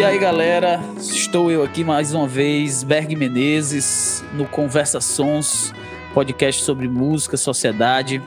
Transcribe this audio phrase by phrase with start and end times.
[0.00, 5.74] E aí, galera, estou eu aqui mais uma vez, Berg Menezes, no Conversa Sons,
[6.14, 8.22] podcast sobre música, sociedade.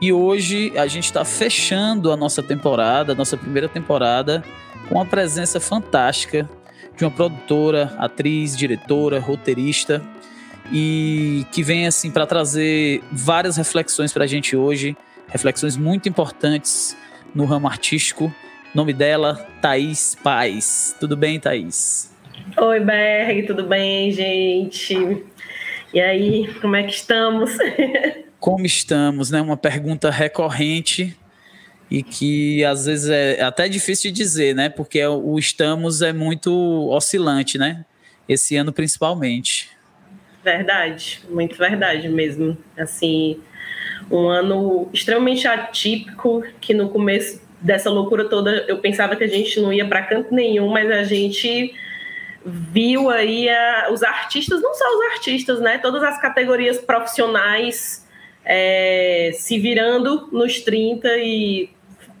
[0.00, 4.42] E hoje a gente está fechando a nossa temporada, a nossa primeira temporada,
[4.88, 6.50] com a presença fantástica
[6.96, 10.02] de uma produtora, atriz, diretora, roteirista,
[10.72, 14.96] e que vem assim para trazer várias reflexões para a gente hoje,
[15.28, 16.96] reflexões muito importantes
[17.32, 18.34] no ramo artístico
[18.76, 20.94] nome dela, Thaís Paz.
[21.00, 22.14] Tudo bem, Thaís?
[22.58, 25.24] Oi, Berg, tudo bem, gente?
[25.94, 27.56] E aí, como é que estamos?
[28.38, 29.40] Como estamos, né?
[29.40, 31.16] Uma pergunta recorrente
[31.90, 34.68] e que às vezes é até difícil de dizer, né?
[34.68, 36.52] Porque o estamos é muito
[36.90, 37.84] oscilante, né?
[38.28, 39.70] Esse ano principalmente.
[40.44, 42.56] Verdade, muito verdade mesmo.
[42.78, 43.40] Assim,
[44.10, 49.60] um ano extremamente atípico que no começo dessa loucura toda, eu pensava que a gente
[49.60, 51.74] não ia para canto nenhum, mas a gente
[52.44, 55.78] viu aí a, os artistas, não só os artistas, né?
[55.78, 58.06] Todas as categorias profissionais
[58.44, 61.68] é, se virando nos 30 e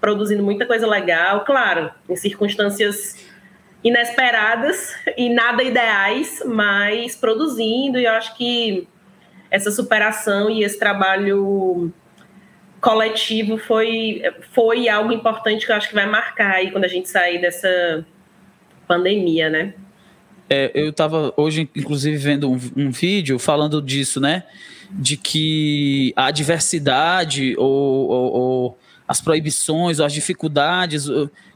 [0.00, 3.24] produzindo muita coisa legal, claro, em circunstâncias
[3.84, 8.88] inesperadas e nada ideais, mas produzindo, e eu acho que
[9.48, 11.92] essa superação e esse trabalho
[12.86, 17.08] coletivo foi, foi algo importante que eu acho que vai marcar aí quando a gente
[17.08, 18.06] sair dessa
[18.86, 19.74] pandemia, né?
[20.48, 24.44] É, eu estava hoje, inclusive, vendo um, um, vídeo falando disso, né?
[24.88, 28.78] De que a diversidade ou, ou, ou
[29.08, 31.08] as proibições, ou as dificuldades,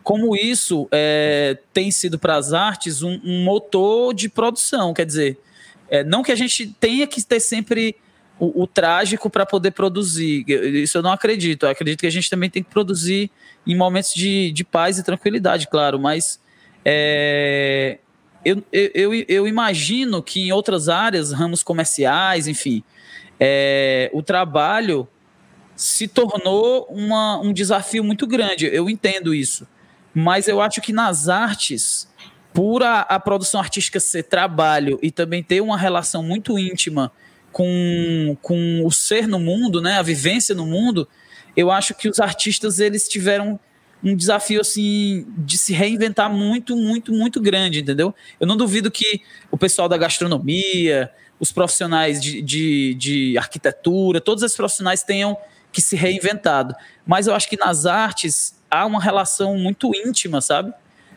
[0.03, 4.93] como isso é, tem sido para as artes um, um, motor de produção.
[4.93, 5.39] Quer dizer,
[5.89, 7.95] é, não que a gente tenha que ter sempre
[8.41, 10.45] o, o trágico para poder produzir.
[10.49, 11.67] Isso eu não acredito.
[11.67, 13.31] Eu acredito que a gente também tem que produzir
[13.67, 16.41] em momentos de, de paz e tranquilidade, claro, mas
[16.83, 17.99] é,
[18.43, 22.83] eu, eu, eu, imagino que em outras áreas, ramos comerciais, enfim,
[23.39, 25.07] é, o trabalho
[25.77, 28.67] se tornou uma, um desafio muito grande.
[28.67, 29.69] Eu entendo isso.
[30.15, 32.09] Mas eu acho que nas artes,
[32.53, 37.13] por a, a produção artística ser trabalho e também ter uma relação muito íntima
[37.53, 41.09] com, com o ser no mundo, né, a vivência no mundo,
[41.57, 43.59] eu acho que os artistas eles tiveram
[44.03, 48.15] um desafio assim de se reinventar muito, muito, muito grande, entendeu?
[48.39, 54.43] Eu não duvido que o pessoal da gastronomia, os profissionais de, de, de arquitetura, todos
[54.43, 55.37] esses profissionais tenham
[55.71, 56.75] que se reinventado.
[57.07, 60.73] Mas eu acho que nas artes há uma relação muito íntima, sabe?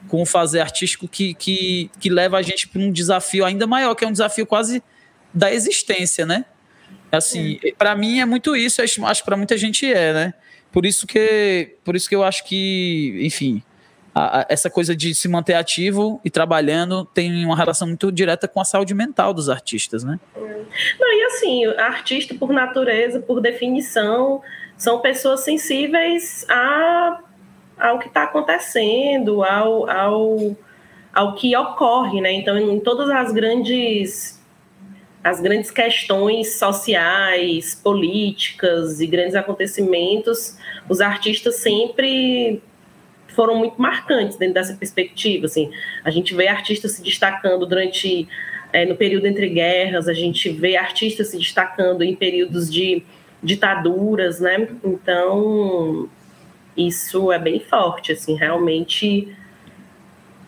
[0.10, 3.96] Com o fazer artístico que, que, que leva a gente para um desafio ainda maior,
[3.96, 4.84] que é um desafio quase
[5.34, 6.46] da existência, né?
[7.12, 7.74] Assim, é.
[7.78, 10.34] para mim é muito isso, acho que para muita gente é, né?
[10.72, 13.62] Por isso que, por isso que eu acho que, enfim,
[14.14, 18.48] a, a, essa coisa de se manter ativo e trabalhando tem uma relação muito direta
[18.48, 20.20] com a saúde mental dos artistas, né?
[20.36, 24.42] Não, e assim, artista por natureza, por definição,
[24.76, 27.20] são pessoas sensíveis a,
[27.78, 30.58] ao que está acontecendo, ao, ao,
[31.14, 32.32] ao que ocorre, né?
[32.34, 34.43] Então, em todas as grandes
[35.24, 40.58] as grandes questões sociais, políticas e grandes acontecimentos,
[40.90, 42.62] os artistas sempre
[43.30, 45.46] foram muito marcantes dentro dessa perspectiva.
[45.46, 45.72] Assim,
[46.04, 48.28] a gente vê artistas se destacando durante
[48.74, 53.04] é, no período entre guerras, a gente vê artistas se destacando em períodos de
[53.42, 54.68] ditaduras, né?
[54.84, 56.10] Então
[56.76, 59.34] isso é bem forte, assim, realmente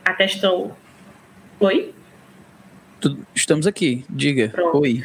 [0.03, 0.75] a questão.
[1.59, 1.93] Oi?
[3.33, 4.49] Estamos aqui, diga.
[4.49, 4.79] Pronto.
[4.79, 5.03] Oi.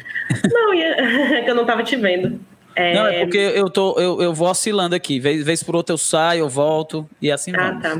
[0.51, 2.39] Não, é que eu não estava te vendo.
[2.75, 2.95] É...
[2.95, 5.19] Não, é porque eu, tô, eu, eu vou oscilando aqui.
[5.19, 7.83] Vez, vez por outra eu saio, eu volto e assim ah, vamos.
[7.83, 7.95] Tá.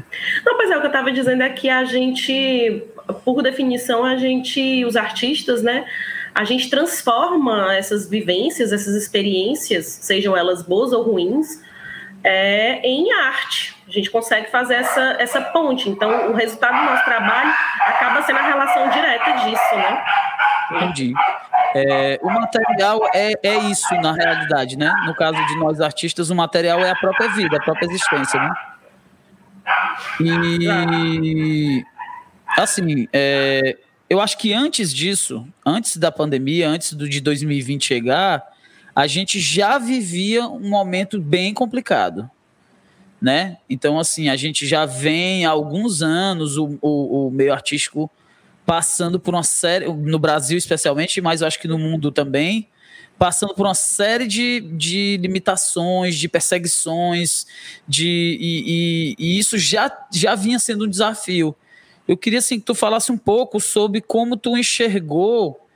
[0.46, 2.84] Não, pois é, o que eu estava dizendo é que a gente,
[3.25, 5.85] por definição, a gente, os artistas, né?
[6.34, 11.61] A gente transforma essas vivências, essas experiências, sejam elas boas ou ruins,
[12.23, 13.76] é, em arte.
[13.85, 15.90] A gente consegue fazer essa, essa ponte.
[15.90, 17.53] Então, o resultado do nosso trabalho
[17.85, 20.03] acaba sendo a relação direta disso, né?
[20.72, 21.13] Entendi.
[21.75, 24.93] É, o material é, é isso, na realidade, né?
[25.05, 28.53] No caso de nós artistas, o material é a própria vida, a própria existência, né?
[30.19, 31.83] E,
[32.57, 33.78] assim, é,
[34.09, 38.43] eu acho que antes disso, antes da pandemia, antes do de 2020 chegar,
[38.95, 42.29] a gente já vivia um momento bem complicado,
[43.22, 43.58] né?
[43.70, 48.09] Então, assim, a gente já vem há alguns anos o, o, o meio artístico
[48.66, 52.68] passando por uma série, no Brasil especialmente, mas eu acho que no mundo também,
[53.20, 57.46] passando por uma série de, de limitações, de perseguições,
[57.88, 61.56] de, e, e, e isso já, já vinha sendo um desafio.
[62.08, 65.67] Eu queria assim, que tu falasse um pouco sobre como tu enxergou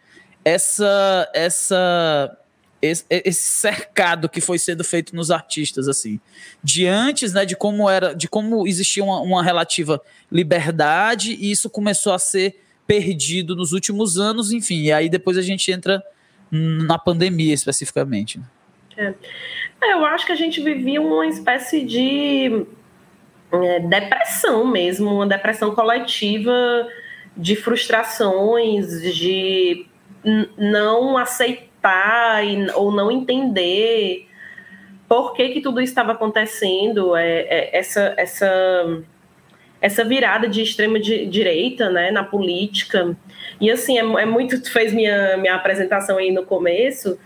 [0.44, 2.38] essa, essa,
[2.86, 6.20] esse, esse cercado que foi sendo feito nos artistas, assim,
[6.64, 10.02] de antes, né, de como era, de como existia uma, uma relativa
[10.32, 15.42] liberdade e isso começou a ser perdido nos últimos anos, enfim, e aí depois a
[15.42, 16.04] gente entra
[16.52, 18.40] na pandemia especificamente.
[18.98, 19.14] É.
[19.82, 22.66] É, eu acho que a gente vivia uma espécie de
[23.52, 26.52] é, depressão mesmo, uma depressão coletiva
[27.36, 29.86] de frustrações, de
[30.58, 31.75] não aceitar
[32.44, 34.28] e, ou não entender
[35.08, 39.04] por que, que tudo estava acontecendo, é, é, essa, essa,
[39.80, 43.16] essa virada de extrema de, direita né, na política.
[43.62, 44.62] E assim, é, é muito.
[44.62, 47.20] Tu fez minha, minha apresentação aí no começo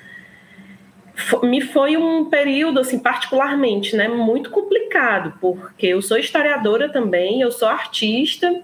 [1.44, 7.51] me foi um período assim particularmente, né, muito complicado, porque eu sou historiadora também, eu
[7.51, 8.62] sou artista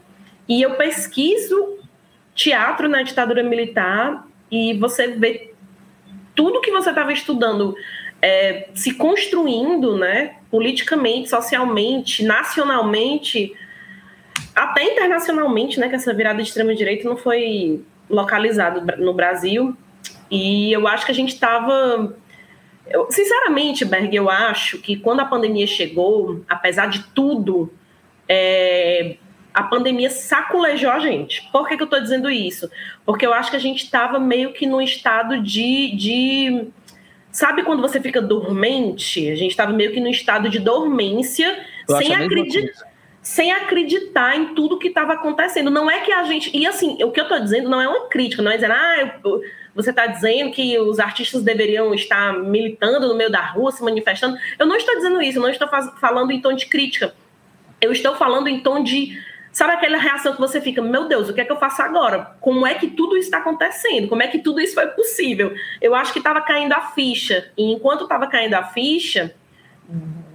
[0.48, 1.80] e eu pesquiso
[2.34, 5.54] teatro na ditadura militar e você vê
[6.36, 7.76] tudo que você estava estudando
[8.22, 13.54] é, se construindo, né, politicamente, socialmente, nacionalmente,
[14.56, 19.76] até internacionalmente, né, que essa virada de extrema direita não foi localizada no Brasil.
[20.30, 22.16] E eu acho que a gente estava
[23.10, 27.74] sinceramente, Berg, eu acho que quando a pandemia chegou, apesar de tudo,
[28.28, 29.18] é,
[29.56, 31.50] a pandemia saculejou a gente.
[31.52, 32.70] Por que, que eu estou dizendo isso?
[33.06, 36.68] Porque eu acho que a gente estava meio que num estado de, de.
[37.32, 39.30] Sabe quando você fica dormente?
[39.30, 44.78] A gente estava meio que num estado de dormência, sem acreditar sem acreditar em tudo
[44.78, 45.72] que estava acontecendo.
[45.72, 46.56] Não é que a gente.
[46.56, 49.20] E assim, o que eu estou dizendo não é uma crítica, não é dizer, ah,
[49.24, 49.42] eu,
[49.74, 54.38] você está dizendo que os artistas deveriam estar militando no meio da rua, se manifestando.
[54.60, 55.68] Eu não estou dizendo isso, eu não estou
[56.00, 57.16] falando em tom de crítica.
[57.82, 59.20] Eu estou falando em tom de.
[59.56, 62.36] Sabe aquela reação que você fica, meu Deus, o que é que eu faço agora?
[62.42, 64.10] Como é que tudo isso está acontecendo?
[64.10, 65.54] Como é que tudo isso foi possível?
[65.82, 67.50] Eu acho que estava caindo a ficha.
[67.58, 69.34] E enquanto estava caindo a ficha,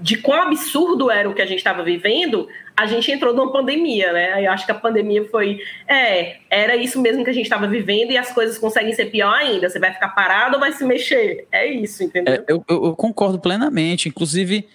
[0.01, 4.11] de quão absurdo era o que a gente estava vivendo, a gente entrou numa pandemia,
[4.11, 4.43] né?
[4.43, 5.61] Eu acho que a pandemia foi.
[5.87, 9.35] É, era isso mesmo que a gente estava vivendo e as coisas conseguem ser pior
[9.35, 9.69] ainda.
[9.69, 11.47] Você vai ficar parado ou vai se mexer?
[11.53, 12.37] É isso, entendeu?
[12.37, 14.09] É, eu, eu, concordo plenamente.
[14.09, 14.67] Inclusive,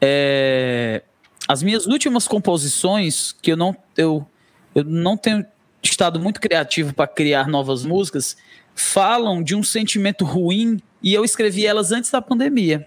[0.00, 1.02] é,
[1.50, 4.24] as minhas últimas composições, que eu não, eu,
[4.72, 5.44] eu não tenho
[5.82, 8.36] estado muito criativo para criar novas músicas,
[8.72, 12.86] falam de um sentimento ruim e eu escrevi elas antes da pandemia.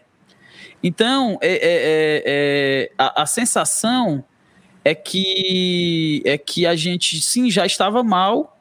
[0.82, 4.24] Então, é, é, é, é, a, a, sensação
[4.86, 8.58] é que, é que a gente, sim, já estava mal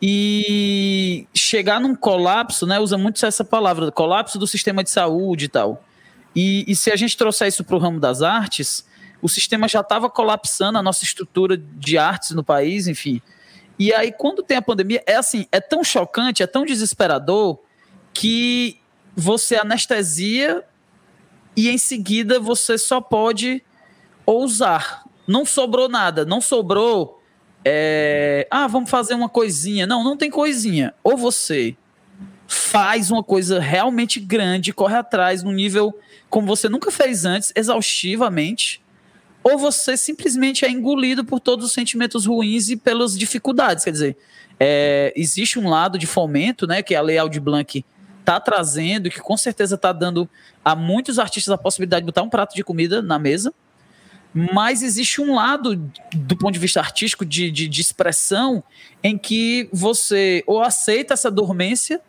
[0.00, 5.48] e chegar num colapso, né, usa muito essa palavra, colapso do sistema de saúde e
[5.48, 5.84] tal.
[6.34, 8.86] E, e se a gente trouxer isso para o ramo das artes,
[9.24, 13.22] o sistema já estava colapsando, a nossa estrutura de artes no país, enfim.
[13.78, 17.58] E aí, quando tem a pandemia, é assim, é tão chocante, é tão desesperador,
[18.12, 18.78] que
[19.16, 20.62] você anestesia
[21.56, 23.64] e em seguida você só pode
[24.26, 25.04] ousar.
[25.26, 27.22] Não sobrou nada, não sobrou.
[27.64, 29.86] É, ah, vamos fazer uma coisinha.
[29.86, 30.92] Não, não tem coisinha.
[31.02, 31.74] Ou você
[32.46, 38.83] faz uma coisa realmente grande, corre atrás no nível como você nunca fez antes, exaustivamente,
[39.44, 43.84] ou você simplesmente é engolido por todos os sentimentos ruins e pelas dificuldades.
[43.84, 44.16] Quer dizer,
[44.58, 47.84] é, existe um lado de fomento, né, que a Lei Aldir Blanc
[48.20, 50.28] está trazendo, que com certeza está dando
[50.64, 53.52] a muitos artistas a possibilidade de botar um prato de comida na mesa.
[54.32, 55.76] Mas existe um lado,
[56.12, 58.64] do ponto de vista artístico, de, de, de expressão,
[59.02, 62.00] em que você ou aceita essa dormência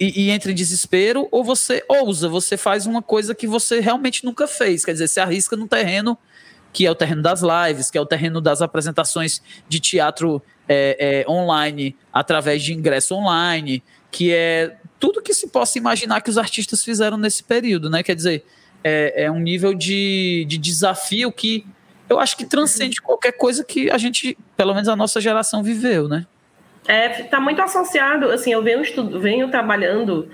[0.00, 4.24] e, e, entra em desespero, ou você ousa, você faz uma coisa que você realmente
[4.24, 4.84] nunca fez.
[4.84, 6.18] Quer dizer, se arrisca no terreno
[6.72, 11.24] que é o terreno das lives, que é o terreno das apresentações de teatro é,
[11.26, 16.38] é, online através de ingresso online, que é tudo que se possa imaginar que os
[16.38, 18.02] artistas fizeram nesse período, né?
[18.02, 18.44] Quer dizer,
[18.84, 21.66] é, é um nível de, de desafio que
[22.08, 26.08] eu acho que transcende qualquer coisa que a gente, pelo menos a nossa geração, viveu,
[26.08, 26.26] né?
[26.88, 28.82] É, tá muito associado, assim, eu venho,
[29.20, 30.28] venho trabalhando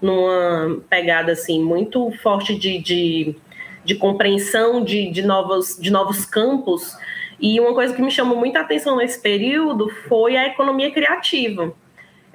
[0.00, 3.36] numa pegada, assim, muito forte de, de,
[3.84, 6.96] de compreensão de, de, novos, de novos campos,
[7.40, 11.74] e uma coisa que me chamou muita atenção nesse período foi a economia criativa.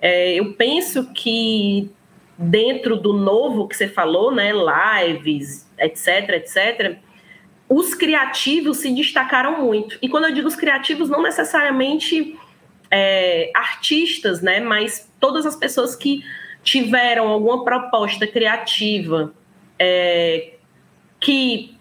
[0.02, 1.90] É, eu penso que
[2.38, 6.98] dentro do novo que você falou, né, lives, etc, etc,
[7.70, 9.98] os criativos se destacaram muito.
[10.02, 12.38] E quando eu digo os criativos, não necessariamente
[12.90, 16.24] é, artistas, né, mas todas as pessoas que
[16.64, 19.34] tiveram alguma proposta criativa
[19.80, 20.54] é,
[21.20, 21.78] que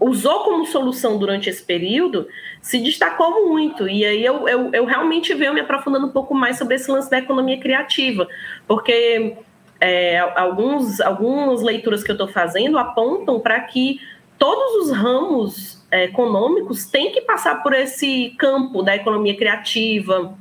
[0.00, 2.28] usou como solução durante esse período
[2.60, 3.88] se destacou muito.
[3.88, 7.10] E aí eu, eu, eu, realmente venho me aprofundando um pouco mais sobre esse lance
[7.10, 8.28] da economia criativa,
[8.66, 9.36] porque
[9.80, 14.00] é, alguns, algumas leituras que eu estou fazendo apontam para que
[14.38, 20.36] todos os ramos econômicos têm que passar por esse campo da economia criativa.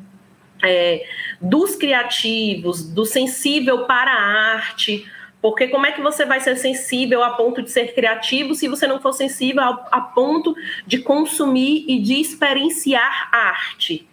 [0.63, 1.05] É,
[1.39, 5.07] dos criativos, do sensível para a arte,
[5.39, 8.87] porque como é que você vai ser sensível a ponto de ser criativo se você
[8.87, 14.09] não for sensível a, a ponto de consumir e de experienciar arte?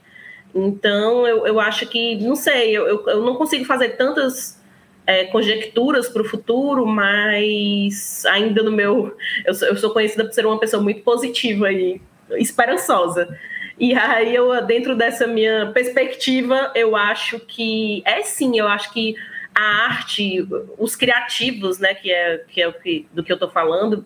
[0.55, 4.63] Então, eu, eu acho que, não sei, eu, eu não consigo fazer tantas
[5.07, 9.17] é, conjecturas para o futuro, mas ainda no meu.
[9.45, 12.01] Eu sou, eu sou conhecida por ser uma pessoa muito positiva e
[12.33, 13.39] esperançosa.
[13.79, 19.17] E aí, eu, dentro dessa minha perspectiva, eu acho que é sim, eu acho que
[19.55, 20.47] a arte,
[20.79, 24.05] os criativos, né, que é, que é o que, do que eu estou falando,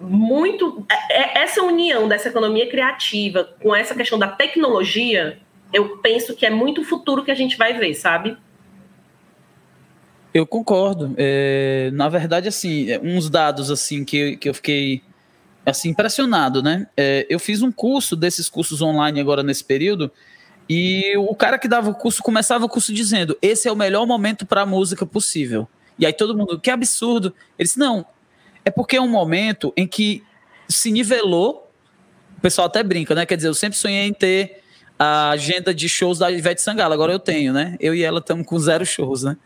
[0.00, 5.38] muito é, é, essa união dessa economia criativa com essa questão da tecnologia,
[5.72, 8.36] eu penso que é muito futuro que a gente vai ver, sabe?
[10.34, 11.14] Eu concordo.
[11.16, 15.00] É, na verdade, assim, é, uns dados assim que, que eu fiquei
[15.64, 16.88] assim impressionado, né?
[16.96, 20.10] É, eu fiz um curso desses cursos online agora nesse período
[20.68, 24.06] e o cara que dava o curso começava o curso dizendo: esse é o melhor
[24.06, 25.68] momento para a música possível.
[25.96, 27.32] E aí todo mundo, que absurdo.
[27.56, 28.04] Ele disse: não,
[28.64, 30.22] é porque é um momento em que
[30.68, 31.70] se nivelou.
[32.36, 33.24] O pessoal até brinca, né?
[33.24, 34.63] Quer dizer, eu sempre sonhei em ter
[34.98, 37.76] a agenda de shows da Ivete Sangalo, agora eu tenho, né?
[37.80, 39.36] Eu e ela estamos com zero shows, né?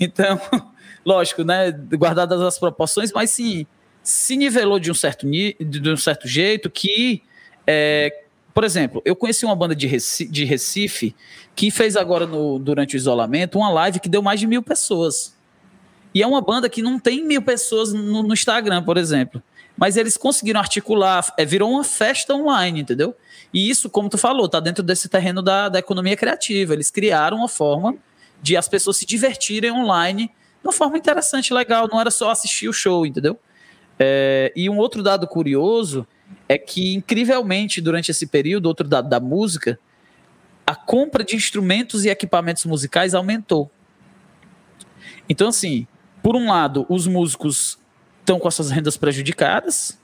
[0.00, 0.40] Então,
[1.04, 1.70] lógico, né?
[1.70, 3.66] Guardadas as proporções, mas sim,
[4.02, 7.22] se nivelou de um certo, de um certo jeito que
[7.66, 8.22] é,
[8.54, 11.14] por exemplo, eu conheci uma banda de Recife, de Recife
[11.54, 15.34] que fez agora, no, durante o isolamento, uma live que deu mais de mil pessoas.
[16.14, 19.42] E é uma banda que não tem mil pessoas no, no Instagram, por exemplo.
[19.76, 23.16] Mas eles conseguiram articular, é, virou uma festa online, entendeu?
[23.52, 26.72] E isso, como tu falou, tá dentro desse terreno da, da economia criativa.
[26.72, 27.96] Eles criaram uma forma
[28.42, 31.88] de as pessoas se divertirem online de uma forma interessante, legal.
[31.90, 33.38] Não era só assistir o show, entendeu?
[33.98, 36.06] É, e um outro dado curioso
[36.48, 39.78] é que, incrivelmente, durante esse período, outro dado da música,
[40.66, 43.70] a compra de instrumentos e equipamentos musicais aumentou.
[45.28, 45.86] Então, assim,
[46.22, 47.78] por um lado, os músicos
[48.22, 49.98] estão com as suas rendas prejudicadas,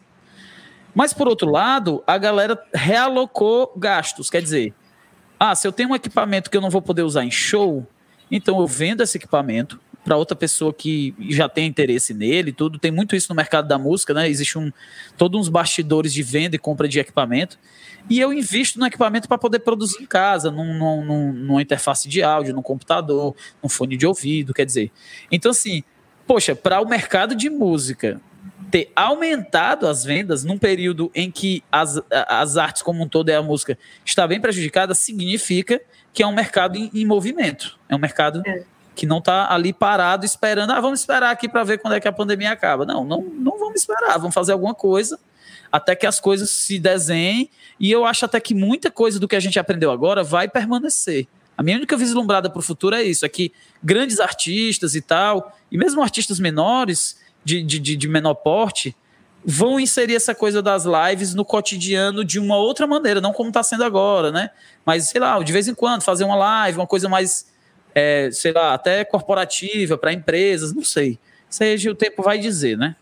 [0.95, 4.29] mas por outro lado, a galera realocou gastos.
[4.29, 4.75] Quer dizer,
[5.39, 7.87] ah, se eu tenho um equipamento que eu não vou poder usar em show,
[8.31, 12.79] então eu vendo esse equipamento, para outra pessoa que já tem interesse nele, tudo.
[12.79, 14.27] Tem muito isso no mercado da música, né?
[14.27, 14.73] Existe um
[15.19, 17.59] todos uns bastidores de venda e compra de equipamento.
[18.09, 22.23] E eu invisto no equipamento para poder produzir em casa, num, num, numa interface de
[22.23, 24.91] áudio, num computador, num fone de ouvido, quer dizer.
[25.31, 25.83] Então, assim,
[26.28, 28.20] poxa, para o mercado de música
[28.70, 33.35] ter aumentado as vendas num período em que as, as artes como um todo e
[33.35, 35.80] a música está bem prejudicada, significa
[36.12, 37.78] que é um mercado em, em movimento.
[37.88, 38.62] É um mercado é
[38.94, 42.08] que não está ali parado esperando, ah, vamos esperar aqui para ver quando é que
[42.08, 42.85] a pandemia acaba.
[42.85, 45.18] Não, não, não vamos esperar, vamos fazer alguma coisa
[45.70, 47.49] até que as coisas se desenhem.
[47.80, 51.26] E eu acho até que muita coisa do que a gente aprendeu agora vai permanecer.
[51.59, 55.59] A minha única vislumbrada para o futuro é isso: é que grandes artistas e tal,
[55.71, 58.97] e mesmo artistas menores, de, de, de menor porte,
[59.45, 63.65] vão inserir essa coisa das lives no cotidiano de uma outra maneira, não como está
[63.65, 64.50] sendo agora, né?
[64.87, 67.50] Mas, sei lá, de vez em quando, fazer uma live, uma coisa mais
[67.95, 71.19] é, sei lá, até corporativa, para empresas, não sei.
[71.49, 72.95] Seja o tempo vai dizer, né?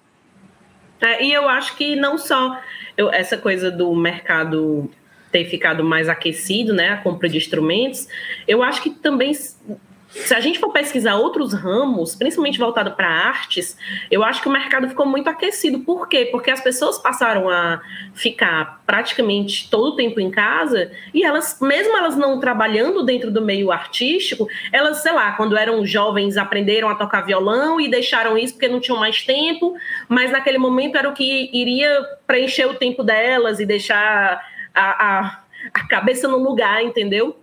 [1.01, 2.59] É, e eu acho que não só
[2.97, 4.91] eu, essa coisa do mercado
[5.37, 8.09] ter ficado mais aquecido, né, a compra de instrumentos,
[8.49, 13.77] eu acho que também se a gente for pesquisar outros ramos, principalmente voltado para artes,
[14.11, 15.81] eu acho que o mercado ficou muito aquecido.
[15.81, 16.29] Por quê?
[16.31, 17.83] Porque as pessoas passaram a
[18.15, 23.43] ficar praticamente todo o tempo em casa e elas, mesmo elas não trabalhando dentro do
[23.43, 28.55] meio artístico, elas, sei lá, quando eram jovens aprenderam a tocar violão e deixaram isso
[28.55, 29.75] porque não tinham mais tempo,
[30.09, 35.45] mas naquele momento era o que iria preencher o tempo delas e deixar a, a,
[35.75, 37.37] a cabeça no lugar, entendeu?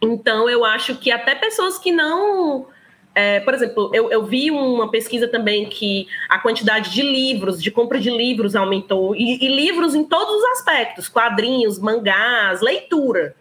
[0.00, 2.66] Então, eu acho que até pessoas que não.
[3.14, 7.70] É, por exemplo, eu, eu, vi uma pesquisa também que a quantidade de livros, de
[7.70, 13.34] compra de livros aumentou, e, e livros em todos os aspectos: quadrinhos, mangás, leitura.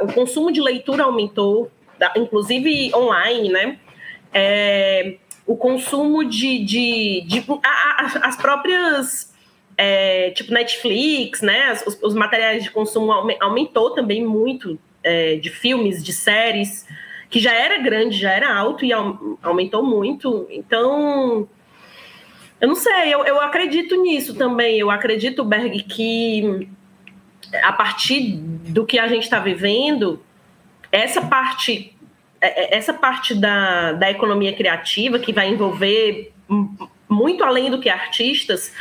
[0.00, 1.70] O consumo de leitura aumentou,
[2.14, 3.78] inclusive online, né?
[4.34, 6.64] É, o consumo de.
[6.64, 9.31] de, de a, a, as próprias.
[9.76, 11.72] É, tipo Netflix, né?
[11.86, 16.86] Os, os materiais de consumo aumentou também muito é, de filmes, de séries,
[17.30, 18.92] que já era grande, já era alto e
[19.42, 20.46] aumentou muito.
[20.50, 21.48] Então,
[22.62, 24.78] Eu não sei, eu, eu acredito nisso também.
[24.78, 26.68] Eu acredito, Berg, que
[27.60, 30.22] a partir do que a gente está vivendo,
[30.92, 31.92] essa parte,
[32.40, 36.32] é, é, essa parte da, da economia criativa, que vai envolver
[37.08, 38.72] muito além do que artistas,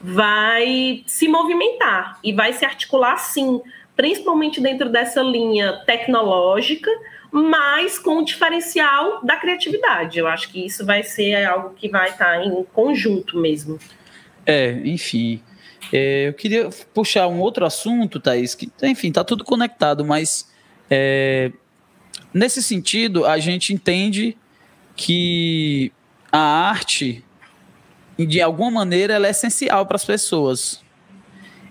[0.00, 3.60] vai se movimentar e vai se articular sim,
[3.94, 6.90] principalmente dentro dessa linha tecnológica,
[7.30, 10.18] mas com o diferencial da criatividade.
[10.18, 13.78] Eu acho que isso vai ser algo que vai estar em conjunto mesmo.
[14.46, 15.42] É, enfim.
[15.92, 20.50] É, eu queria puxar um outro assunto, Thaís, que, enfim, está tudo conectado, mas
[20.88, 21.52] é,
[22.32, 24.36] nesse sentido, a gente entende
[24.96, 25.92] que
[26.32, 27.24] a arte
[28.26, 30.82] de alguma maneira, ela é essencial para as pessoas.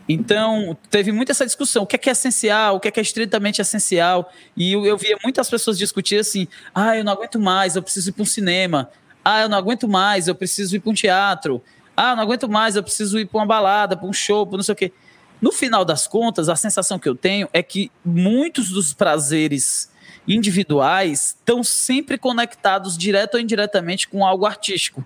[0.07, 2.99] Então, teve muita essa discussão: o que é, que é essencial, o que é, que
[2.99, 4.31] é estritamente essencial.
[4.57, 8.09] E eu, eu via muitas pessoas discutir assim: ah, eu não aguento mais, eu preciso
[8.09, 8.89] ir para um cinema.
[9.23, 11.61] Ah, eu não aguento mais, eu preciso ir para um teatro.
[11.95, 14.57] Ah, eu não aguento mais, eu preciso ir para uma balada, para um show, para
[14.57, 14.91] não sei o quê.
[15.39, 19.91] No final das contas, a sensação que eu tenho é que muitos dos prazeres
[20.27, 25.05] individuais estão sempre conectados direto ou indiretamente com algo artístico.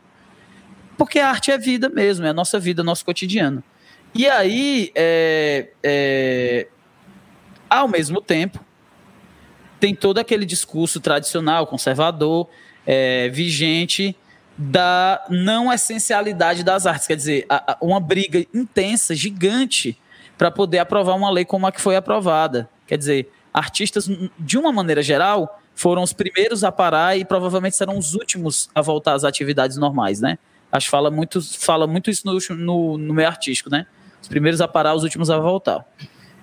[1.04, 3.62] Porque a arte é vida mesmo, é a nossa vida, nosso cotidiano.
[4.16, 6.68] E aí, é, é,
[7.70, 8.58] ao mesmo tempo,
[9.82, 12.48] tem todo aquele discurso tradicional, conservador,
[12.88, 14.16] é, vigente,
[14.58, 17.06] da não essencialidade das artes.
[17.06, 20.00] Quer dizer, a, a, uma briga intensa, gigante,
[20.38, 22.70] para poder aprovar uma lei como a que foi aprovada.
[22.88, 27.98] Quer dizer, artistas, de uma maneira geral, foram os primeiros a parar e provavelmente serão
[27.98, 30.40] os últimos a voltar às atividades normais, né?
[30.74, 33.86] Acho que fala muito, fala muito isso no, no, no meio artístico, né?
[34.20, 35.86] Os primeiros a parar, os últimos a voltar.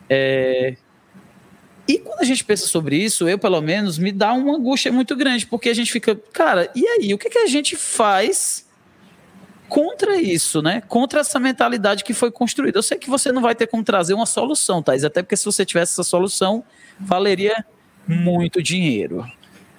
[0.09, 0.77] É...
[1.89, 5.17] E quando a gente pensa sobre isso, eu, pelo menos, me dá uma angústia muito
[5.17, 7.13] grande, porque a gente fica, cara, e aí?
[7.13, 8.69] O que, que a gente faz
[9.69, 10.81] contra isso, né?
[10.87, 12.79] Contra essa mentalidade que foi construída.
[12.79, 15.45] Eu sei que você não vai ter como trazer uma solução, Thais, até porque se
[15.45, 16.63] você tivesse essa solução,
[17.01, 17.65] valeria
[18.07, 19.27] muito dinheiro.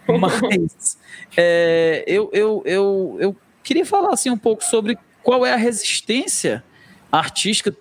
[0.20, 0.98] Mas
[1.38, 6.64] é, eu, eu, eu, eu Queria falar assim um pouco sobre qual é a resistência
[7.12, 7.76] artística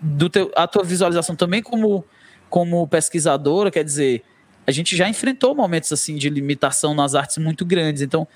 [0.00, 2.04] do teu, a tua visualização também como
[2.50, 4.22] como pesquisadora, quer dizer,
[4.66, 8.02] a gente já enfrentou momentos assim de limitação nas artes muito grandes.
[8.02, 8.28] Então,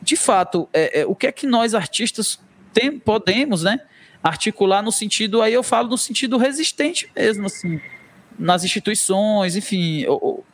[0.00, 2.40] de fato, é, é, o que é que nós artistas
[2.72, 3.80] tem, podemos, né,
[4.22, 7.78] articular no sentido, aí eu falo no sentido resistente mesmo, assim,
[8.38, 10.44] nas instituições, enfim, ou,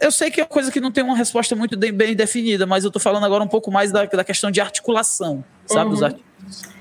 [0.00, 2.84] eu sei que é uma coisa que não tem uma resposta muito bem, definida, mas
[2.84, 5.90] eu estou falando agora um pouco mais da, da questão de articulação, sabe, uhum.
[5.90, 6.76] dos artistas.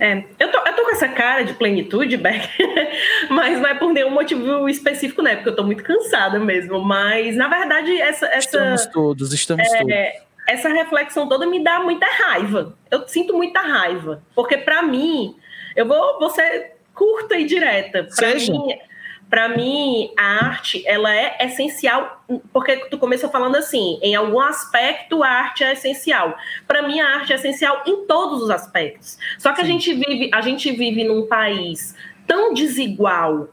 [0.00, 2.48] É, eu, tô, eu tô com essa cara de plenitude, Beck,
[3.30, 5.34] mas não é por nenhum motivo específico, né?
[5.34, 6.80] Porque eu tô muito cansada mesmo.
[6.80, 8.26] Mas, na verdade, essa.
[8.26, 9.94] essa estamos todos, estamos é, todos.
[10.48, 12.74] Essa reflexão toda me dá muita raiva.
[12.90, 14.22] Eu sinto muita raiva.
[14.36, 15.34] Porque, para mim,
[15.74, 18.06] eu vou, vou ser curta e direta.
[18.16, 18.78] Para mim,
[19.30, 25.22] para mim, a arte ela é essencial, porque tu começou falando assim, em algum aspecto
[25.22, 26.36] a arte é essencial.
[26.66, 29.18] Para mim, a arte é essencial em todos os aspectos.
[29.38, 31.94] Só que a gente vive, a gente vive num país
[32.26, 33.48] tão desigual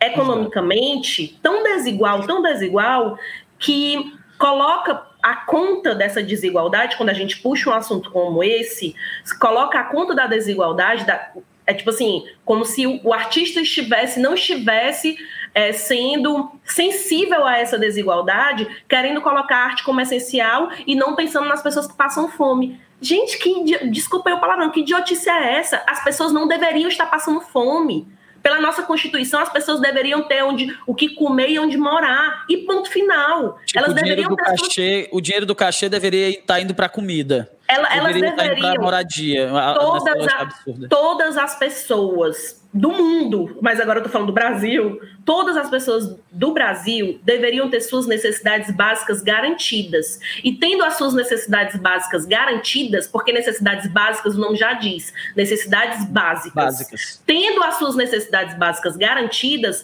[0.00, 3.18] economicamente, tão desigual, tão desigual,
[3.58, 8.94] que coloca a conta dessa desigualdade, quando a gente puxa um assunto como esse,
[9.40, 11.32] coloca a conta da desigualdade, da,
[11.66, 15.16] é tipo assim, como se o, artista estivesse, não estivesse
[15.52, 21.48] é, sendo sensível a essa desigualdade, querendo colocar a arte como essencial e não pensando
[21.48, 22.80] nas pessoas que passam fome.
[23.00, 25.82] Gente, que desculpa o palavrão, que idiotice é essa?
[25.86, 28.06] As pessoas não deveriam estar passando fome.
[28.42, 32.44] Pela nossa Constituição, as pessoas deveriam ter onde, o que comer e onde morar.
[32.48, 33.58] E ponto final.
[33.66, 36.88] Tipo, Elas o, dinheiro deveriam do cachê, o dinheiro do cachê deveria estar indo para
[36.88, 37.50] comida.
[37.68, 38.74] Ela, elas deveriam.
[38.80, 39.48] moradia.
[39.74, 40.48] Todas, a,
[40.88, 46.14] todas as pessoas do mundo, mas agora eu tô falando do Brasil, todas as pessoas
[46.30, 50.20] do Brasil deveriam ter suas necessidades básicas garantidas.
[50.44, 56.04] E tendo as suas necessidades básicas garantidas, porque necessidades básicas o nome já diz, necessidades
[56.06, 56.52] básicas.
[56.52, 57.22] Básicas.
[57.26, 59.82] Tendo as suas necessidades básicas garantidas,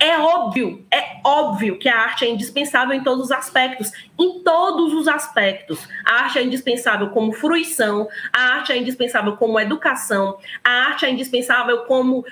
[0.00, 4.92] é óbvio, é óbvio que a arte é indispensável em todos os aspectos, em todos
[4.92, 5.88] os aspectos.
[6.04, 11.10] A arte é indispensável como fruição, a arte é indispensável como educação, a arte é
[11.10, 12.24] indispensável como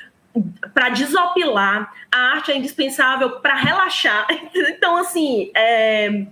[0.74, 4.26] para desopilar, a arte é indispensável para relaxar.
[4.54, 6.26] Então, assim, é...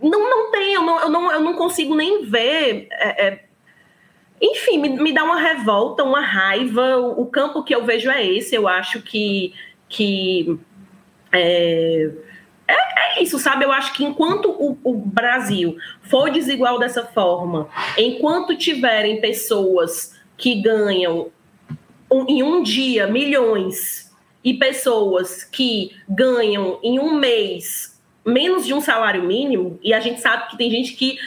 [0.00, 2.86] não, não tem, eu não, eu, não, eu não consigo nem ver.
[2.92, 3.44] É, é...
[4.40, 6.98] Enfim, me, me dá uma revolta, uma raiva.
[6.98, 8.54] O, o campo que eu vejo é esse.
[8.54, 9.54] Eu acho que
[9.96, 10.58] que
[11.32, 12.10] é,
[12.68, 12.74] é,
[13.18, 13.64] é, isso, sabe?
[13.64, 20.60] Eu acho que enquanto o, o Brasil for desigual dessa forma, enquanto tiverem pessoas que
[20.60, 21.30] ganham
[22.12, 28.80] um, em um dia milhões e pessoas que ganham em um mês menos de um
[28.82, 31.18] salário mínimo, e a gente sabe que tem gente que.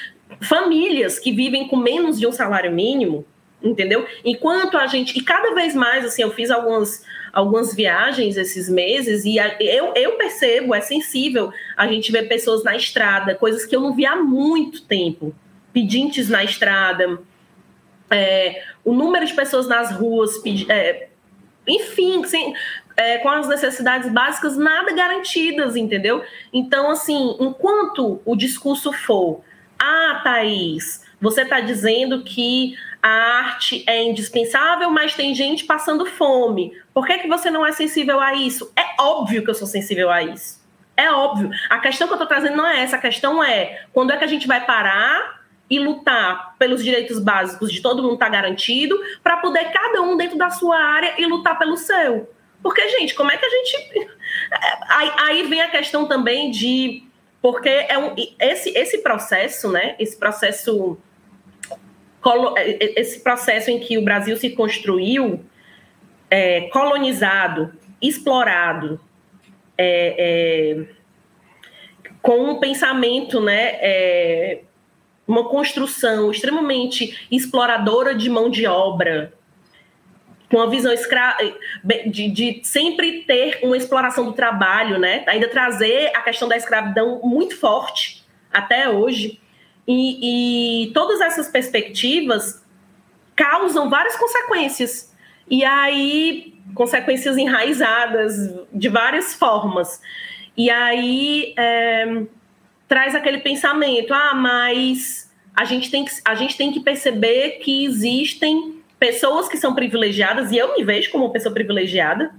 [0.41, 3.25] famílias que vivem com menos de um salário mínimo,
[3.63, 4.05] entendeu?
[4.23, 5.17] Enquanto a gente.
[5.17, 9.93] E cada vez mais, assim, eu fiz algumas, algumas viagens esses meses e a, eu,
[9.95, 14.05] eu percebo, é sensível a gente ver pessoas na estrada, coisas que eu não vi
[14.05, 15.33] há muito tempo.
[15.71, 17.19] Pedintes na estrada,
[18.09, 21.09] é, o número de pessoas nas ruas, é,
[21.67, 22.53] enfim, sem,
[22.97, 26.23] é, com as necessidades básicas nada garantidas, entendeu?
[26.51, 29.41] Então, assim, enquanto o discurso for,
[29.77, 36.73] ah, Thaís, você está dizendo que a arte é indispensável, mas tem gente passando fome.
[36.93, 38.71] Por que, que você não é sensível a isso?
[38.75, 40.59] É óbvio que eu sou sensível a isso.
[40.97, 41.49] É óbvio.
[41.69, 42.97] A questão que eu estou trazendo não é essa.
[42.97, 47.71] A questão é quando é que a gente vai parar e lutar pelos direitos básicos
[47.71, 51.25] de todo mundo estar tá garantido, para poder cada um dentro da sua área e
[51.25, 52.29] lutar pelo seu.
[52.61, 54.09] Porque, gente, como é que a gente.
[54.89, 57.03] Aí, aí vem a questão também de.
[57.41, 59.95] Porque é um, esse, esse processo, né?
[59.97, 60.97] Esse processo
[62.95, 65.43] esse processo em que o Brasil se construiu
[66.29, 68.99] é, colonizado, explorado,
[69.77, 70.85] é, é,
[72.21, 74.61] com um pensamento, né, é,
[75.27, 79.33] uma construção extremamente exploradora de mão de obra,
[80.49, 81.37] com uma visão escra
[82.07, 87.21] de, de, sempre ter uma exploração do trabalho, né, ainda trazer a questão da escravidão
[87.23, 89.39] muito forte até hoje.
[89.91, 92.63] E, e todas essas perspectivas
[93.35, 95.11] causam várias consequências.
[95.49, 99.99] E aí, consequências enraizadas de várias formas.
[100.55, 102.21] E aí é,
[102.87, 107.85] traz aquele pensamento: ah, mas a gente, tem que, a gente tem que perceber que
[107.85, 112.31] existem pessoas que são privilegiadas, e eu me vejo como uma pessoa privilegiada,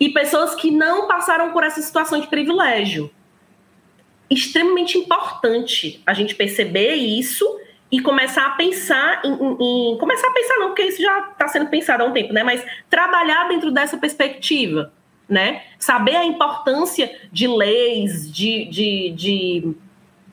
[0.00, 3.10] e pessoas que não passaram por essa situação de privilégio
[4.30, 7.46] extremamente importante a gente perceber isso
[7.90, 11.48] e começar a pensar em, em, em começar a pensar não, porque isso já está
[11.48, 12.42] sendo pensado há um tempo, né?
[12.42, 14.92] Mas trabalhar dentro dessa perspectiva,
[15.28, 15.62] né?
[15.78, 19.74] Saber a importância de leis, de, de, de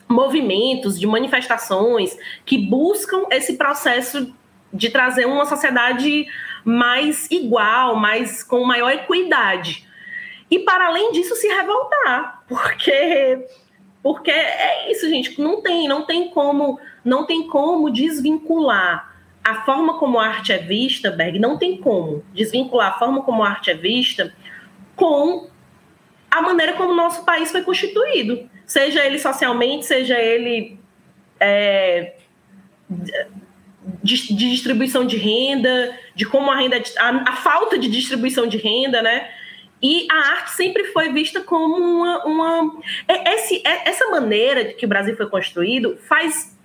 [0.07, 4.33] movimentos, de manifestações que buscam esse processo
[4.73, 6.25] de trazer uma sociedade
[6.65, 9.87] mais igual, mais com maior equidade.
[10.51, 13.45] E para além disso se revoltar, porque
[14.05, 19.97] porque é isso, gente, não tem, não tem como, não tem como desvincular a forma
[19.97, 23.71] como a arte é vista, Berg, não tem como desvincular a forma como a arte
[23.71, 24.31] é vista
[24.95, 25.47] com
[26.29, 30.79] a maneira como o nosso país foi constituído, seja ele socialmente, seja ele
[31.39, 32.13] é,
[34.03, 38.57] de, de, distribuição de renda, de como a renda, a, a falta de distribuição de
[38.57, 39.31] renda, né?
[39.85, 42.25] E a arte sempre foi vista como uma.
[42.25, 46.57] uma é, esse, é, essa maneira que o Brasil foi construído faz.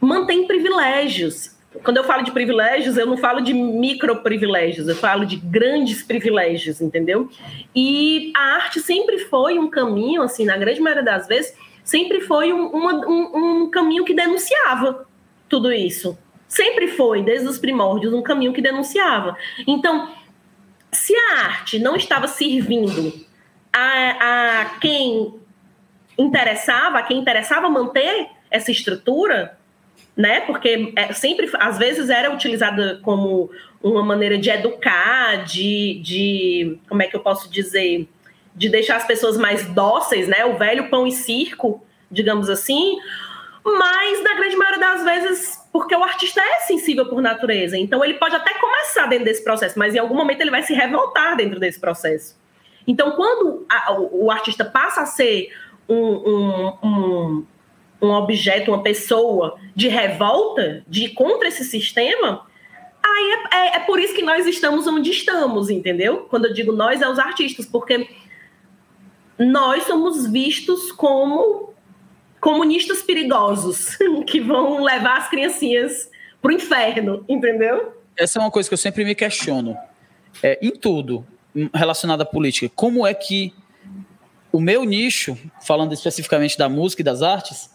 [0.00, 1.56] mantém privilégios.
[1.84, 6.02] Quando eu falo de privilégios, eu não falo de micro privilégios, eu falo de grandes
[6.02, 7.30] privilégios, entendeu?
[7.76, 12.52] E a arte sempre foi um caminho, assim, na grande maioria das vezes, sempre foi
[12.52, 15.06] um, uma, um, um caminho que denunciava
[15.48, 16.18] tudo isso.
[16.48, 19.36] Sempre foi, desde os primórdios, um caminho que denunciava.
[19.64, 20.08] Então,
[21.08, 23.14] se a arte não estava servindo
[23.72, 25.34] a, a quem
[26.18, 29.56] interessava, a quem interessava manter essa estrutura,
[30.14, 30.40] né?
[30.42, 33.50] Porque é, sempre, às vezes, era utilizada como
[33.82, 38.06] uma maneira de educar, de, de como é que eu posso dizer,
[38.54, 40.44] de deixar as pessoas mais dóceis, né?
[40.44, 42.98] O velho pão e circo, digamos assim.
[43.64, 47.76] Mas na grande maioria das vezes porque o artista é sensível por natureza.
[47.76, 50.72] Então, ele pode até começar dentro desse processo, mas em algum momento ele vai se
[50.72, 52.36] revoltar dentro desse processo.
[52.86, 55.52] Então, quando a, o, o, artista passa a ser
[55.86, 57.46] um, um, um,
[58.00, 62.46] um, objeto, uma pessoa de revolta, de contra esse sistema,
[63.04, 66.26] aí é, é, é por isso que nós estamos onde estamos, entendeu?
[66.30, 68.08] Quando eu digo nós, é os artistas, porque
[69.38, 71.74] nós somos vistos como
[72.40, 73.96] comunistas perigosos
[74.26, 77.94] que vão levar as criancinhas pro inferno, entendeu?
[78.16, 79.76] Essa é uma coisa que eu sempre me questiono.
[80.42, 81.26] É, em tudo
[81.74, 83.52] relacionado à política, como é que
[84.52, 87.70] o meu nicho, falando especificamente da música e das artes,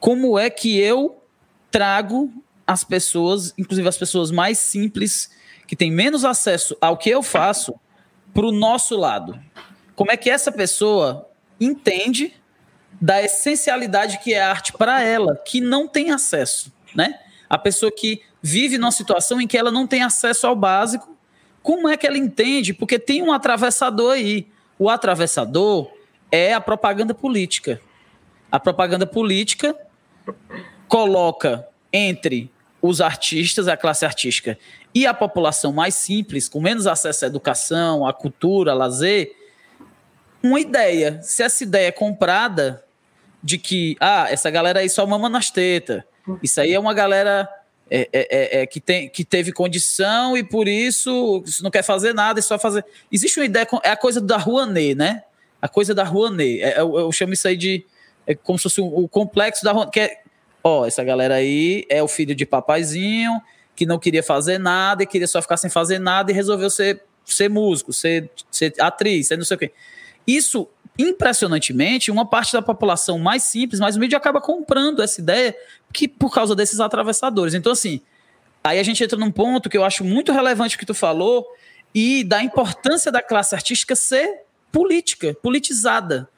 [0.00, 1.22] como é que eu
[1.70, 2.30] trago
[2.66, 5.30] as pessoas, inclusive as pessoas mais simples,
[5.66, 7.74] que têm menos acesso ao que eu faço,
[8.32, 9.38] para o nosso lado?
[9.94, 11.28] Como é que essa pessoa
[11.60, 12.34] entende
[13.00, 17.20] da essencialidade que é a arte para ela, que não tem acesso, né?
[17.48, 21.16] A pessoa que vive numa situação em que ela não tem acesso ao básico,
[21.62, 22.72] como é que ela entende?
[22.72, 24.48] Porque tem um atravessador aí.
[24.78, 25.90] O atravessador
[26.30, 27.80] é a propaganda política.
[28.50, 29.76] A propaganda política
[30.88, 34.58] coloca entre os artistas, a classe artística
[34.94, 39.34] e a população mais simples, com menos acesso à educação, à cultura, a lazer,
[40.42, 41.20] uma ideia.
[41.22, 42.84] Se essa ideia é comprada
[43.42, 46.02] de que, ah, essa galera aí só mama nas tetas,
[46.42, 47.48] isso aí é uma galera
[47.90, 52.12] é, é, é, é, que, tem, que teve condição e por isso não quer fazer
[52.12, 52.84] nada, é só fazer.
[53.10, 55.22] Existe uma ideia, é a coisa da Rouanet, né?
[55.60, 56.60] A coisa da Rouanet.
[56.60, 57.86] É, eu, eu, chamo isso aí de.
[58.26, 59.92] É como se fosse o, complexo da Rouanet.
[59.92, 60.20] Que é,
[60.62, 63.40] ó, essa galera aí é o filho de papaizinho
[63.74, 67.00] que não queria fazer nada e queria só ficar sem fazer nada e resolveu ser,
[67.24, 69.72] ser músico, ser, ser atriz, ser não sei o quê.
[70.26, 75.54] Isso, impressionantemente, uma parte da população mais simples, mais humilde, acaba comprando essa ideia
[75.92, 77.54] que por causa desses atravessadores.
[77.54, 78.00] Então, assim,
[78.64, 81.46] aí a gente entra num ponto que eu acho muito relevante que tu falou
[81.94, 86.28] e da importância da classe artística ser política, politizada,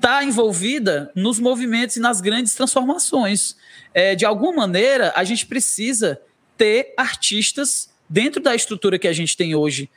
[0.00, 3.56] tá envolvida nos movimentos e nas grandes transformações.
[3.94, 6.20] É, de alguma maneira, a gente precisa
[6.56, 9.90] ter artistas dentro da estrutura que a gente tem hoje,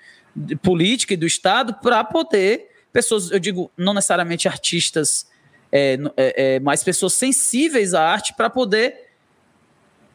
[0.62, 5.28] política e do Estado, para poder pessoas, eu digo, não necessariamente artistas,
[5.70, 9.10] é, é, é, mas pessoas sensíveis à arte para poder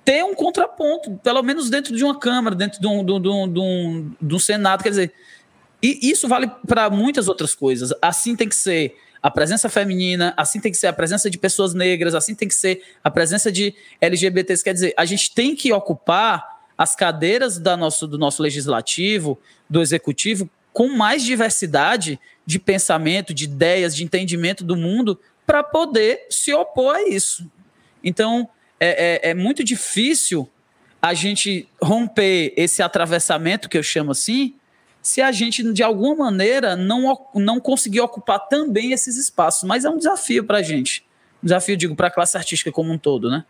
[0.02, 3.60] ter um contraponto, pelo menos dentro de uma Câmara, dentro de um, de um, de
[3.60, 4.82] um, de um Senado.
[4.82, 5.12] Quer dizer,
[5.82, 7.92] e isso vale para muitas outras coisas.
[8.00, 11.74] Assim tem que ser a presença feminina, assim tem que ser a presença de pessoas
[11.74, 14.64] negras, assim tem que ser a presença de LGBTs.
[14.64, 19.38] Quer dizer, a gente tem que ocupar as cadeiras da nosso, do nosso legislativo,
[19.68, 20.48] do executivo,
[20.80, 26.94] com mais diversidade de pensamento, de ideias, de entendimento do mundo para poder se opor
[26.94, 27.46] a isso.
[28.02, 28.48] Então,
[28.80, 30.48] é, é, é, muito difícil
[31.02, 34.54] a gente romper esse atravessamento, que eu chamo assim,
[35.02, 39.64] se a gente, de alguma maneira, não, não conseguir ocupar também esses espaços.
[39.68, 41.04] Mas é um desafio para a gente.
[41.42, 43.44] Um desafio, digo, para a classe artística como um todo, né?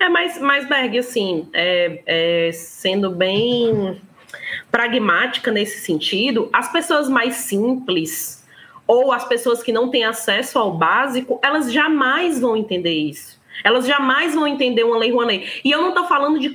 [0.00, 4.00] É, mas, mas Berg, assim, é, é, sendo bem
[4.70, 8.44] pragmática nesse sentido, as pessoas mais simples
[8.86, 13.42] ou as pessoas que não têm acesso ao básico, elas jamais vão entender isso.
[13.62, 15.60] Elas jamais vão entender uma lei Rouanet.
[15.64, 16.54] E eu não estou falando de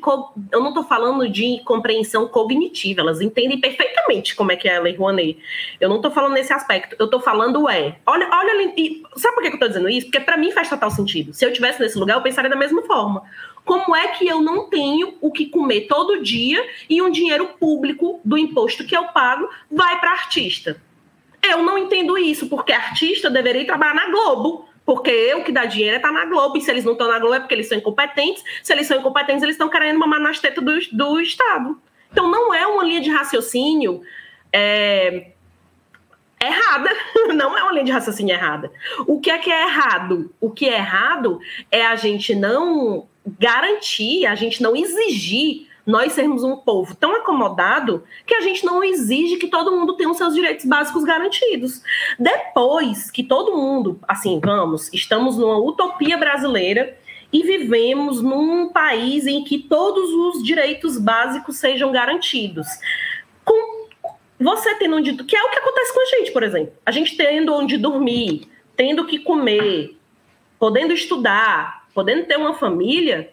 [0.51, 3.01] eu não tô falando de compreensão cognitiva.
[3.01, 5.37] Elas entendem perfeitamente como é que é a lei Rouanet.
[5.79, 6.95] Eu não estou falando nesse aspecto.
[6.99, 7.95] Eu estou falando é.
[8.05, 8.73] Olha, olha,
[9.15, 10.07] sabe por que eu estou dizendo isso?
[10.07, 11.33] Porque para mim faz total sentido.
[11.33, 13.23] Se eu tivesse nesse lugar, eu pensaria da mesma forma.
[13.69, 18.19] Como é que eu não tenho o que comer todo dia e um dinheiro público
[18.25, 20.81] do imposto que eu pago vai para artista?
[21.39, 24.67] Eu não entendo isso, porque artista deveria trabalhar na Globo.
[24.83, 27.19] Porque eu que dá dinheiro é tá na Globo, e se eles não estão na
[27.19, 28.43] Globo é porque eles são incompetentes.
[28.63, 31.79] Se eles são incompetentes, eles estão querendo mamar nas tetas do, do Estado.
[32.11, 34.01] Então não é uma linha de raciocínio
[34.51, 35.27] é,
[36.41, 36.89] errada.
[37.35, 38.71] Não é uma linha de raciocínio errada.
[39.05, 40.33] O que é que é errado?
[40.41, 43.07] O que é errado é a gente não
[43.39, 48.83] garantir, a gente não exigir nós sermos um povo tão acomodado que a gente não
[48.83, 51.81] exige que todo mundo tenha os seus direitos básicos garantidos.
[52.19, 56.95] Depois que todo mundo, assim, vamos, estamos numa utopia brasileira
[57.33, 62.67] e vivemos num país em que todos os direitos básicos sejam garantidos.
[63.43, 63.87] Com
[64.39, 65.15] você tendo onde.
[65.23, 66.73] que é o que acontece com a gente, por exemplo.
[66.85, 69.97] A gente tendo onde dormir, tendo que comer,
[70.59, 73.29] podendo estudar, podendo ter uma família,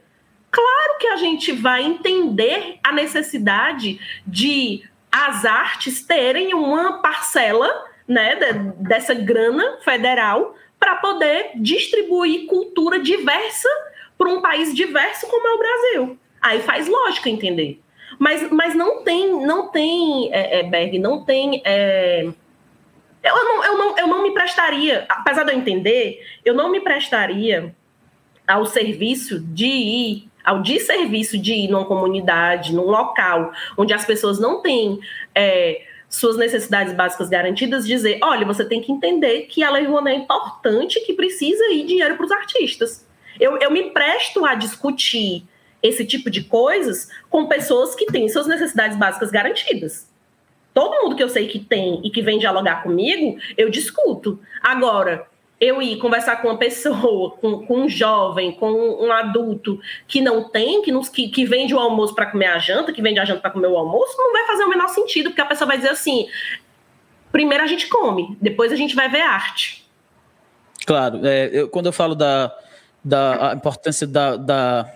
[0.50, 8.36] claro que a gente vai entender a necessidade de as artes terem uma parcela né,
[8.80, 13.68] dessa grana federal para poder distribuir cultura diversa
[14.18, 16.18] para um país diverso como é o Brasil.
[16.42, 17.80] Aí faz lógica entender.
[18.18, 21.62] Mas, mas não tem, não tem, é, é, Berg, não tem.
[21.64, 22.28] É...
[23.22, 26.80] Eu, não, eu, não, eu não me prestaria, apesar de eu entender, eu não me
[26.80, 27.72] prestaria
[28.46, 34.38] ao serviço de ir ao desserviço de ir numa comunidade, num local onde as pessoas
[34.38, 35.00] não têm
[35.34, 40.16] é, suas necessidades básicas garantidas, dizer: olha, você tem que entender que a Lei Rouanet
[40.16, 43.04] é importante, que precisa ir dinheiro para os artistas.
[43.40, 45.44] Eu, eu me presto a discutir
[45.82, 50.08] esse tipo de coisas com pessoas que têm suas necessidades básicas garantidas.
[50.72, 54.38] Todo mundo que eu sei que tem e que vem dialogar comigo, eu discuto.
[54.62, 55.26] Agora,
[55.60, 60.48] eu ir conversar com uma pessoa, com, com, um jovem, com um adulto que não
[60.48, 63.24] tem, que, nos, que, que vende o almoço para comer a janta, que vende a
[63.24, 65.78] janta para comer o almoço, não vai fazer o menor sentido, porque a pessoa vai
[65.78, 66.28] dizer assim:
[67.32, 69.86] primeiro a gente come, depois a gente vai ver arte.
[70.86, 72.54] Claro, é, eu, quando eu falo da,
[73.02, 74.92] da importância da, da,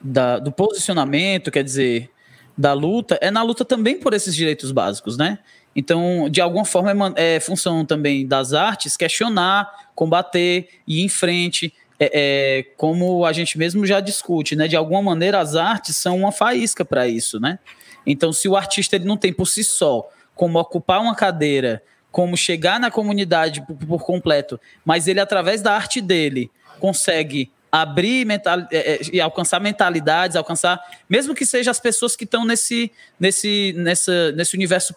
[0.00, 2.10] da, do posicionamento, quer dizer,
[2.56, 5.40] da luta, é na luta também por esses direitos básicos, né?
[5.74, 11.72] Então, de alguma forma, é, é função também das artes questionar, combater, ir em frente,
[11.98, 14.68] é, é, como a gente mesmo já discute, né?
[14.68, 17.58] De alguma maneira, as artes são uma faísca para isso, né?
[18.06, 22.36] Então, se o artista ele não tem por si só como ocupar uma cadeira, como
[22.36, 28.66] chegar na comunidade por, por completo, mas ele, através da arte dele, consegue abrir mental,
[28.70, 33.72] é, é, e alcançar mentalidades, alcançar, mesmo que seja as pessoas que estão nesse, nesse,
[33.76, 34.94] nessa, nesse universo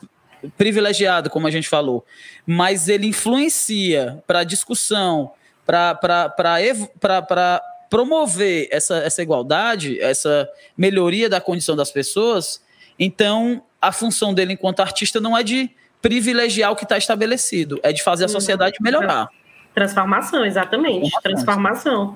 [0.58, 2.05] privilegiado, como a gente falou,
[2.45, 5.31] mas ele influencia para a discussão,
[5.65, 12.63] para promover essa, essa igualdade, essa melhoria da condição das pessoas,
[12.99, 15.69] então a função dele enquanto artista não é de
[16.01, 19.27] privilegiar o que está estabelecido, é de fazer a sociedade melhorar.
[19.75, 21.12] Transformação, exatamente.
[21.21, 22.15] Transformação.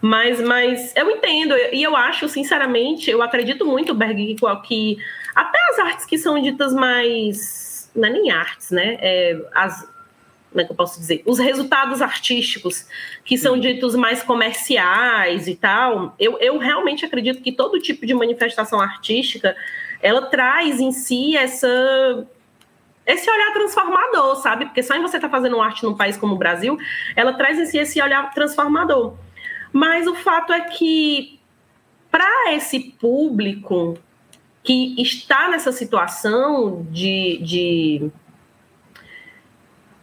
[0.00, 4.96] Mas, mas eu entendo, e eu acho, sinceramente, eu acredito muito, Berg, que
[5.34, 7.69] até as artes que são ditas mais.
[7.94, 8.96] Não é nem artes, né?
[9.00, 9.88] É, as,
[10.50, 11.22] como é que eu posso dizer?
[11.24, 12.86] Os resultados artísticos,
[13.24, 18.14] que são ditos mais comerciais e tal, eu, eu realmente acredito que todo tipo de
[18.14, 19.56] manifestação artística
[20.02, 22.26] ela traz em si essa
[23.06, 24.66] esse olhar transformador, sabe?
[24.66, 26.78] Porque só em você estar tá fazendo arte num país como o Brasil,
[27.16, 29.14] ela traz em si esse olhar transformador.
[29.72, 31.40] Mas o fato é que,
[32.10, 33.98] para esse público
[34.70, 38.10] que está nessa situação de, de,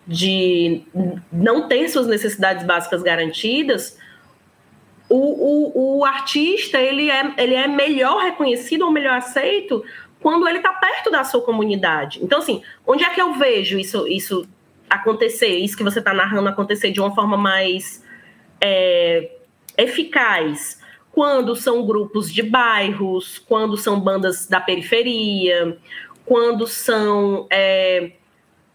[0.05, 0.81] de
[1.31, 3.97] não ter suas necessidades básicas garantidas,
[5.07, 9.85] o, o, o artista ele é, ele é melhor reconhecido ou melhor aceito
[10.19, 12.19] quando ele está perto da sua comunidade.
[12.21, 14.45] Então, assim, onde é que eu vejo isso, isso
[14.89, 18.03] acontecer, isso que você está narrando acontecer de uma forma mais
[18.59, 19.31] é,
[19.77, 20.85] eficaz?
[21.11, 25.77] Quando são grupos de bairros, quando são bandas da periferia,
[26.25, 28.11] quando são é,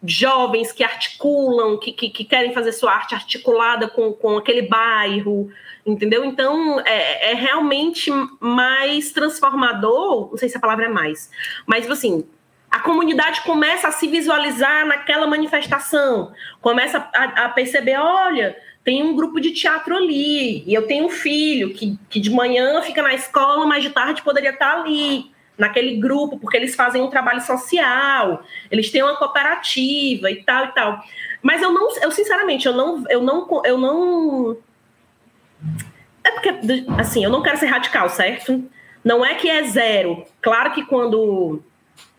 [0.05, 5.49] jovens que articulam, que, que, que, querem fazer sua arte articulada com, com aquele bairro,
[5.87, 6.25] entendeu?
[6.25, 11.31] Então é, é, realmente mais transformador, não sei se a palavra é mais,
[11.67, 12.27] mas tipo assim,
[12.71, 19.15] a comunidade começa a se visualizar naquela manifestação, começa a, a perceber, olha, tem um
[19.15, 23.15] grupo de teatro ali, e eu tenho um filho que, que de manhã fica na
[23.15, 28.43] escola, mas de tarde poderia estar ali naquele grupo, porque eles fazem um trabalho social,
[28.71, 31.05] eles têm uma cooperativa e tal e tal.
[31.41, 34.57] Mas eu não, eu sinceramente, eu não, eu não, eu não.
[36.25, 36.51] É porque,
[36.99, 38.65] assim, eu não quero ser radical, certo?
[39.05, 40.25] Não é que é zero.
[40.41, 41.63] Claro que quando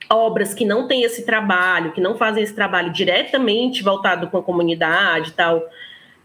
[0.10, 4.44] obras que não têm esse trabalho, que não fazem esse trabalho diretamente voltado com a
[4.44, 5.64] comunidade e tal,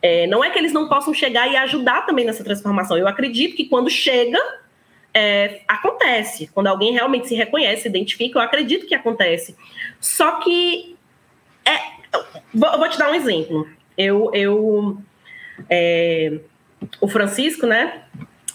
[0.00, 2.96] é, não é que eles não possam chegar e ajudar também nessa transformação.
[2.96, 4.38] Eu acredito que quando chega,
[5.12, 6.48] é, acontece.
[6.54, 9.56] Quando alguém realmente se reconhece, se identifica, eu acredito que acontece.
[10.00, 10.96] Só que.
[11.64, 11.78] É,
[12.54, 13.68] vou, vou te dar um exemplo.
[13.96, 14.30] Eu.
[14.32, 14.98] eu
[15.68, 16.38] é,
[17.00, 18.02] o Francisco, né?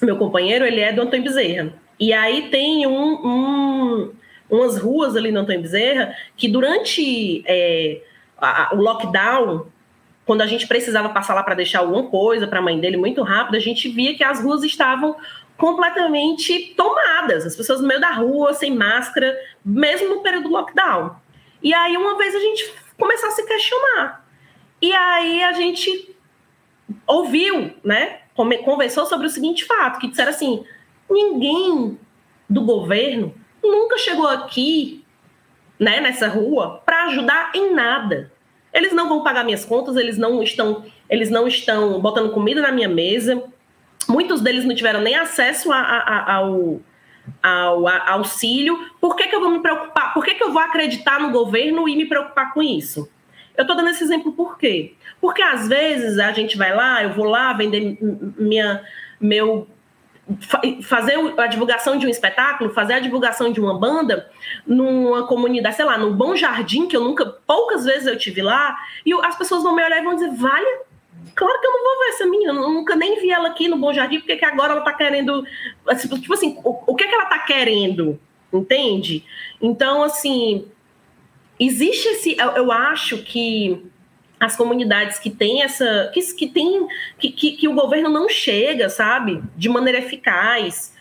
[0.02, 1.74] Meu companheiro, ele é do Antônio Bezerra.
[2.00, 4.14] E aí tem um, um,
[4.50, 8.02] umas ruas ali no Antônio Bezerra que durante é,
[8.38, 9.68] a, o lockdown,
[10.26, 13.22] quando a gente precisava passar lá para deixar alguma coisa para a mãe dele muito
[13.24, 15.16] rápido, a gente via que as ruas estavam
[15.58, 21.16] completamente tomadas, as pessoas no meio da rua, sem máscara, mesmo no período do lockdown.
[21.62, 24.26] E aí, uma vez a gente começou a se questionar.
[24.82, 26.14] E aí a gente
[27.08, 28.20] ouviu, né?
[28.36, 30.66] Conversou sobre o seguinte fato: que disseram assim:
[31.10, 31.98] ninguém
[32.50, 33.34] do governo
[33.64, 35.06] nunca chegou aqui,
[35.80, 38.33] né, nessa rua, para ajudar em nada.
[38.74, 42.72] Eles não vão pagar minhas contas, eles não estão, eles não estão botando comida na
[42.72, 43.44] minha mesa,
[44.08, 46.82] Muitos deles não tiveram nem acesso a, a, ao,
[47.42, 48.78] ao a, auxílio.
[49.00, 50.14] Por que, que eu vou me preocupar?
[50.14, 53.10] Por que, que eu vou acreditar no governo e me preocupar com isso?
[53.56, 54.93] Eu estou dando esse exemplo por quê?
[55.22, 57.97] Porque às vezes a gente vai lá, eu vou lá vender
[58.38, 58.84] minha,
[59.20, 59.68] meu
[60.84, 64.30] fazer a divulgação de um espetáculo, fazer a divulgação de uma banda
[64.65, 68.78] numa comunidade, sei lá, no Bom Jardim, que eu nunca, poucas vezes eu tive lá,
[69.05, 70.84] e as pessoas vão me olhar e vão dizer, vale
[71.36, 73.78] Claro que eu não vou ver essa menina, eu nunca nem vi ela aqui no
[73.78, 75.45] Bom Jardim, porque que agora ela tá querendo.
[75.88, 78.19] Assim, tipo assim, o, o que, é que ela tá querendo?
[78.51, 79.24] Entende?
[79.61, 80.67] Então, assim,
[81.59, 82.38] existe esse.
[82.38, 83.84] Eu, eu acho que
[84.44, 86.12] as comunidades que têm essa.
[86.14, 86.86] que, que tem.
[87.18, 89.41] Que, que, que o governo não chega, sabe?
[89.56, 90.94] De maneira eficaz.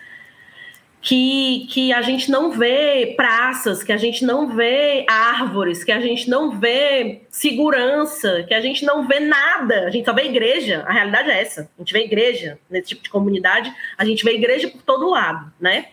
[1.00, 6.00] que, que a gente não vê praças, que a gente não vê árvores, que a
[6.00, 9.86] gente não vê segurança, que a gente não vê nada.
[9.86, 10.84] A gente só vê igreja.
[10.86, 11.68] A realidade é essa.
[11.76, 15.52] A gente vê igreja nesse tipo de comunidade, a gente vê igreja por todo lado,
[15.60, 15.86] né?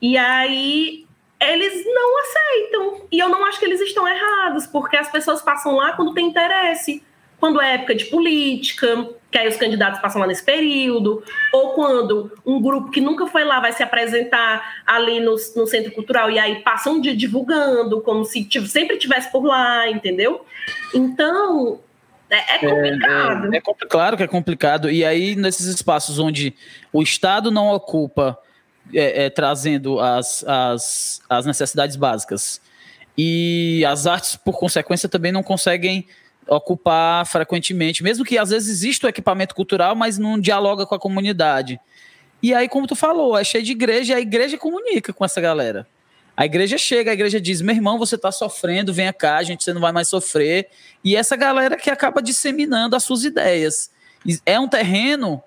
[0.00, 1.06] E aí
[1.50, 3.06] eles não aceitam.
[3.10, 6.26] E eu não acho que eles estão errados, porque as pessoas passam lá quando tem
[6.26, 7.02] interesse
[7.42, 12.30] quando é época de política, que aí os candidatos passam lá nesse período, ou quando
[12.46, 16.38] um grupo que nunca foi lá vai se apresentar ali no, no centro cultural e
[16.38, 20.46] aí passa um dia divulgando, como se sempre tivesse por lá, entendeu?
[20.94, 21.80] Então,
[22.30, 23.52] é, é complicado.
[23.52, 24.88] É, é, é, claro que é complicado.
[24.88, 26.54] E aí, nesses espaços onde
[26.92, 28.38] o Estado não ocupa,
[28.92, 32.60] é, é, trazendo as, as, as necessidades básicas,
[33.16, 36.06] e as artes, por consequência, também não conseguem
[36.48, 40.98] ocupar frequentemente, mesmo que às vezes exista o equipamento cultural, mas não dialoga com a
[40.98, 41.78] comunidade.
[42.42, 45.40] E aí, como tu falou, é cheio de igreja, e a igreja comunica com essa
[45.40, 45.86] galera.
[46.36, 49.72] A igreja chega, a igreja diz: meu irmão, você está sofrendo, venha cá, gente, você
[49.72, 50.68] não vai mais sofrer.
[51.04, 53.90] E essa galera que acaba disseminando as suas ideias.
[54.46, 55.42] É um terreno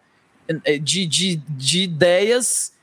[0.64, 2.74] é, de, de, de ideias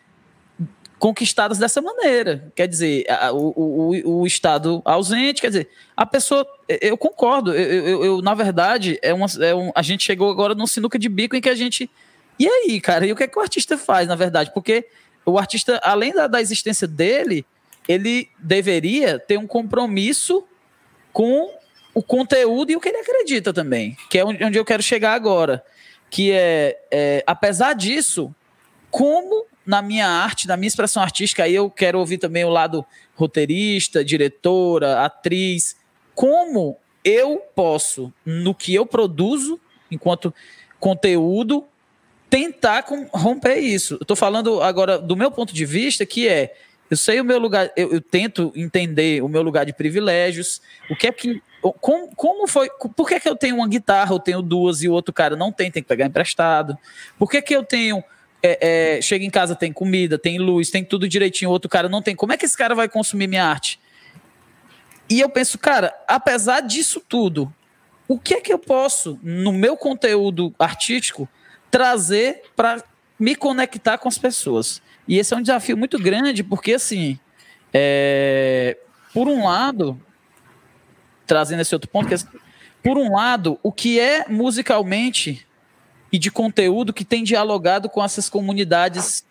[1.02, 2.52] conquistadas dessa maneira.
[2.54, 6.46] Quer dizer, a, o, o, o, Estado ausente, quer dizer, a pessoa.
[6.80, 10.54] Eu concordo, eu, eu, eu na verdade, é uma, é um, a gente chegou agora
[10.54, 11.90] num sinuca de bico em que a gente.
[12.38, 14.52] E aí, cara, e o que é que o artista faz, na verdade?
[14.54, 14.86] Porque
[15.26, 17.44] o artista, além da, da existência dele,
[17.88, 20.44] ele deveria ter um compromisso
[21.12, 21.52] com
[21.92, 25.64] o conteúdo e o que ele acredita também, que é onde eu quero chegar agora.
[26.08, 28.32] Que é, é apesar disso,
[28.88, 32.84] como na minha arte, na minha expressão artística, aí eu quero ouvir também o lado
[33.14, 35.76] roteirista, diretora, atriz.
[36.14, 39.60] Como eu posso, no que eu produzo,
[39.90, 40.34] enquanto
[40.78, 41.64] conteúdo,
[42.28, 43.98] tentar romper isso.
[44.00, 46.54] Estou falando agora do meu ponto de vista, que é
[46.92, 50.60] eu sei o meu lugar, eu, eu, tento entender o meu lugar de privilégios,
[50.90, 51.42] o que é que.
[51.80, 52.68] Como, como foi.
[52.94, 55.34] Por que, é que eu tenho uma guitarra, eu tenho duas e o outro cara
[55.34, 56.76] não tem, tem que pegar emprestado?
[57.18, 58.04] Por que, é que eu tenho
[58.42, 61.88] é, é, chega em casa, tem comida, tem luz, tem tudo direitinho, o outro cara
[61.88, 62.16] não tem.
[62.16, 63.78] Como é que esse cara vai consumir minha arte?
[65.08, 67.52] E eu penso, cara, apesar disso tudo,
[68.08, 71.28] o que é que eu posso, no meu conteúdo artístico,
[71.70, 72.82] trazer para
[73.18, 74.82] me conectar com as pessoas?
[75.06, 77.18] E esse é um desafio muito grande, porque, assim,
[77.72, 78.76] é,
[79.12, 80.00] por um lado,
[81.26, 82.18] trazendo esse outro ponto, que é,
[82.82, 85.46] por um lado, o que é musicalmente
[86.12, 89.24] e de conteúdo que tem dialogado com essas comunidades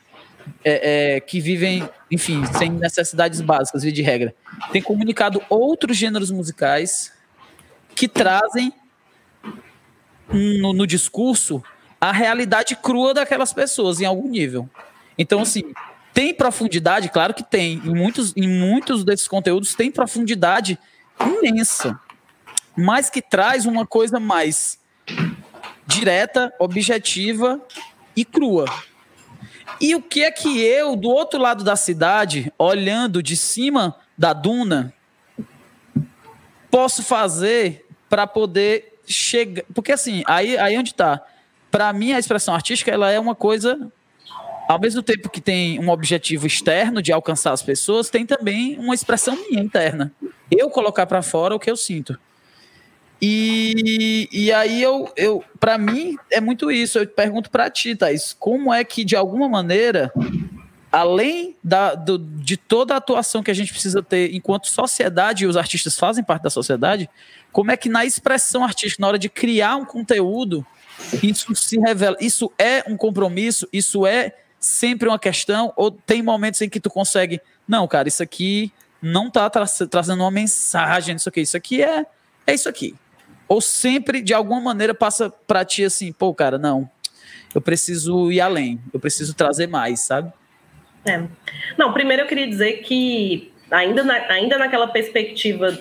[0.63, 4.35] é, é, que vivem, enfim, sem necessidades básicas, via de regra.
[4.71, 7.13] Tem comunicado outros gêneros musicais
[7.95, 8.73] que trazem
[10.27, 11.63] no, no discurso
[11.99, 14.67] a realidade crua daquelas pessoas em algum nível.
[15.17, 15.71] Então, assim,
[16.13, 17.09] tem profundidade?
[17.09, 17.73] Claro que tem.
[17.85, 20.79] Em muitos, em muitos desses conteúdos tem profundidade
[21.19, 21.99] imensa,
[22.75, 24.80] mas que traz uma coisa mais
[25.91, 27.59] direta, objetiva
[28.15, 28.65] e crua.
[29.79, 34.31] E o que é que eu, do outro lado da cidade, olhando de cima da
[34.33, 34.93] duna,
[36.69, 39.63] posso fazer para poder chegar.
[39.73, 41.21] Porque assim, aí, aí onde está?
[41.69, 43.91] Para mim, a expressão artística ela é uma coisa.
[44.67, 48.93] Ao mesmo tempo que tem um objetivo externo de alcançar as pessoas, tem também uma
[48.93, 50.13] expressão minha interna.
[50.49, 52.17] Eu colocar para fora o que eu sinto.
[53.21, 56.97] E, e aí eu, eu para mim é muito isso.
[56.97, 60.11] Eu pergunto para ti, Thaís, como é que de alguma maneira,
[60.91, 65.47] além da, do, de toda a atuação que a gente precisa ter enquanto sociedade e
[65.47, 67.07] os artistas fazem parte da sociedade,
[67.51, 70.65] como é que na expressão artística, na hora de criar um conteúdo,
[71.21, 76.61] isso se revela, isso é um compromisso, isso é sempre uma questão, ou tem momentos
[76.61, 81.29] em que tu consegue, não, cara, isso aqui não tá tra trazendo uma mensagem, isso
[81.29, 82.05] aqui, isso aqui é,
[82.45, 82.95] é isso aqui.
[83.51, 86.89] Ou sempre, de alguma maneira, passa para ti assim, pô, cara, não,
[87.53, 90.31] eu preciso ir além, eu preciso trazer mais, sabe?
[91.03, 91.21] É.
[91.77, 95.77] Não, primeiro eu queria dizer que, ainda, na, ainda naquela perspectiva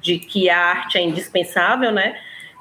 [0.00, 2.18] de que a arte é indispensável, né?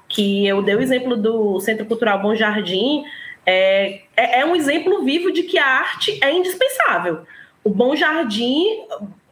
[0.07, 3.03] Que eu dei o exemplo do Centro Cultural Bom Jardim,
[3.43, 7.23] é, é, é um exemplo vivo de que a arte é indispensável.
[7.63, 8.63] O Bom Jardim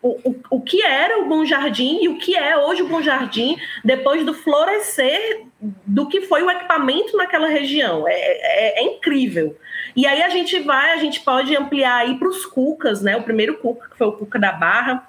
[0.01, 3.57] o, o, que era o Bom Jardim e o que é hoje o Bom Jardim
[3.83, 8.07] depois do florescer do que foi o equipamento naquela região.
[8.07, 9.57] É, é, é incrível.
[9.95, 13.17] E aí a gente vai, a gente pode ampliar aí para os Cucas, né?
[13.17, 15.07] O primeiro Cuca, que foi o Cuca da Barra,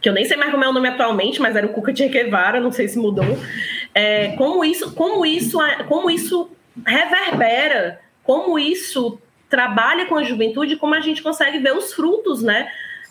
[0.00, 2.04] que eu nem sei mais como é o nome atualmente, mas era o Cuca de
[2.04, 3.38] Equevara, não sei se mudou.
[3.94, 5.58] É, como isso, como isso,
[5.88, 6.50] como isso
[6.84, 12.68] reverbera, como isso trabalha com a juventude, como a gente consegue ver os frutos, né?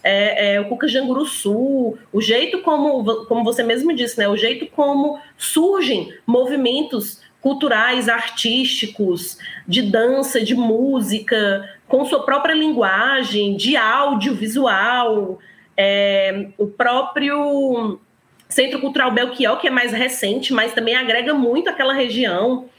[0.07, 4.27] É, é, o Cuca Janguru Sul, o jeito como, como você mesmo disse, né?
[4.27, 13.55] O jeito como surgem movimentos culturais, artísticos, de dança, de música, com sua própria linguagem,
[13.55, 15.39] de audiovisual,
[15.77, 17.99] é, o próprio
[18.47, 22.69] Centro Cultural Belchior, que é mais recente, mas também agrega muito aquela região.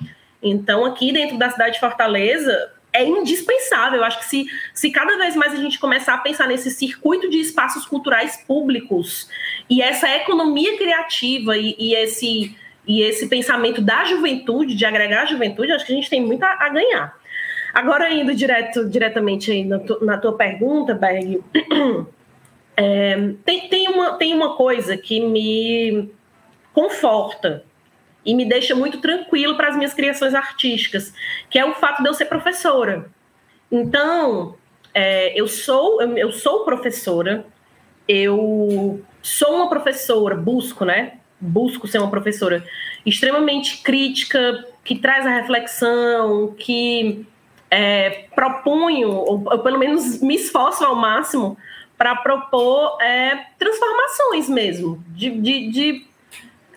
[0.43, 3.99] Então, aqui dentro da cidade de Fortaleza, é indispensável.
[3.99, 7.29] Eu acho que se, se cada vez mais a gente começar a pensar nesse circuito
[7.29, 9.29] de espaços culturais públicos
[9.69, 12.57] e essa economia criativa e, e esse
[12.89, 16.45] e esse pensamento da juventude, de agregar a juventude, acho que a gente tem muito
[16.45, 17.19] a, a ganhar.
[17.75, 21.43] Agora, indo direto, diretamente aí na, tu, na tua pergunta, Berg,
[22.77, 26.09] é, tem, tem, uma, tem uma coisa que me
[26.73, 27.66] conforta
[28.27, 31.15] e me deixa muito tranquilo para as minhas criações artísticas,
[31.49, 33.09] que é o fato de eu ser professora.
[33.71, 34.57] Então,
[34.93, 37.47] é, eu sou eu, eu sou professora,
[38.09, 41.19] eu sou uma professora, busco, né?
[41.41, 42.65] busco ser uma professora
[43.05, 47.27] extremamente crítica, que traz a reflexão, que
[47.71, 51.57] é, proponho, ou, ou, pelo menos me esforço ao máximo
[51.99, 56.07] para propor é, transformações mesmo, de, de, de,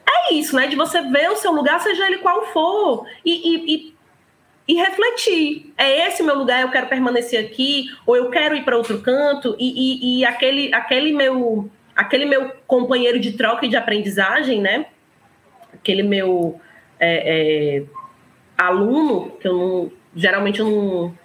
[0.10, 0.68] É isso, né?
[0.68, 3.96] De você ver o seu lugar, seja ele qual for, e, e, e,
[4.68, 5.74] e refletir.
[5.78, 9.56] É esse meu lugar, eu quero permanecer aqui, ou eu quero ir para outro canto,
[9.60, 14.86] e, e aquele, aquele meu aquele meu companheiro de troca e de aprendizagem, né?
[15.74, 16.60] Aquele meu
[16.98, 17.84] é, é,
[18.58, 21.18] aluno, que eu não, geralmente eu não,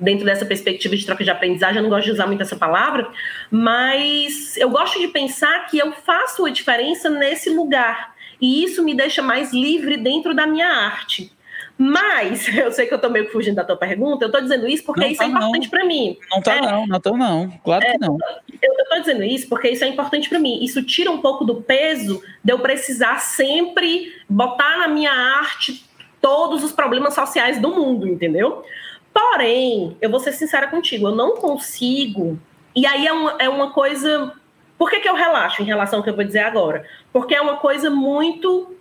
[0.00, 3.08] dentro dessa perspectiva de troca de aprendizagem, eu não gosto de usar muito essa palavra,
[3.50, 8.15] mas eu gosto de pensar que eu faço a diferença nesse lugar.
[8.40, 11.32] E isso me deixa mais livre dentro da minha arte.
[11.78, 14.84] Mas, eu sei que eu tô meio fugindo da tua pergunta, eu tô dizendo isso
[14.84, 16.16] porque não isso é tá é importante para mim.
[16.30, 17.50] Não tá, é, não, não tô, não.
[17.64, 18.16] Claro é, que não.
[18.62, 20.62] Eu, tô dizendo isso porque isso é importante para mim.
[20.64, 25.84] Isso tira um pouco do peso de eu precisar sempre botar na minha arte
[26.20, 28.64] todos os problemas sociais do mundo, entendeu?
[29.12, 32.38] Porém, eu vou ser sincera contigo, eu não consigo.
[32.74, 34.32] E aí é uma, é uma coisa.
[34.78, 36.84] Por que, que eu relaxo em relação ao que eu vou dizer agora?
[37.12, 38.74] Porque é uma coisa muito.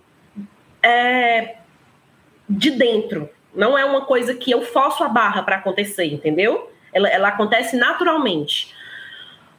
[0.84, 1.56] É,
[2.48, 3.30] de dentro.
[3.54, 6.70] Não é uma coisa que eu forço a barra para acontecer, entendeu?
[6.94, 8.74] Ela, ela acontece naturalmente.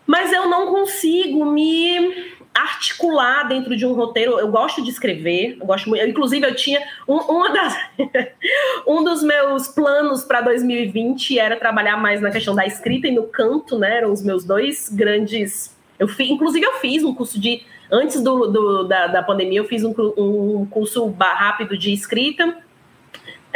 [0.07, 4.39] Mas eu não consigo me articular dentro de um roteiro.
[4.39, 6.07] Eu gosto de escrever, eu gosto muito.
[6.07, 7.77] inclusive, eu tinha um, uma das,
[8.87, 13.25] um dos meus planos para 2020 era trabalhar mais na questão da escrita e no
[13.25, 13.99] canto, né?
[13.99, 15.76] Eram os meus dois grandes.
[15.99, 19.65] Eu fiz, inclusive, eu fiz um curso de antes do, do da, da pandemia, eu
[19.65, 22.57] fiz um, um curso rápido de escrita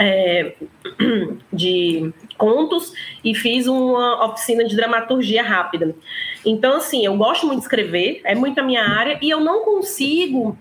[0.01, 0.55] é,
[1.53, 5.95] de contos e fiz uma oficina de dramaturgia rápida.
[6.45, 9.63] Então, assim, eu gosto muito de escrever, é muito a minha área, e eu não
[9.63, 10.57] consigo,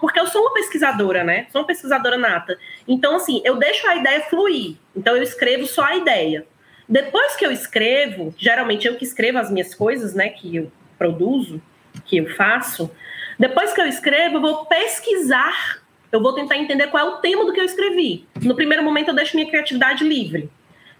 [0.00, 1.46] porque eu sou uma pesquisadora, né?
[1.50, 2.58] Sou uma pesquisadora nata.
[2.86, 4.76] Então, assim, eu deixo a ideia fluir.
[4.94, 6.46] Então, eu escrevo só a ideia.
[6.86, 11.60] Depois que eu escrevo, geralmente eu que escrevo as minhas coisas, né, que eu produzo,
[12.04, 12.90] que eu faço,
[13.38, 15.80] depois que eu escrevo, eu vou pesquisar
[16.16, 18.26] eu vou tentar entender qual é o tema do que eu escrevi.
[18.40, 20.48] No primeiro momento, eu deixo minha criatividade livre.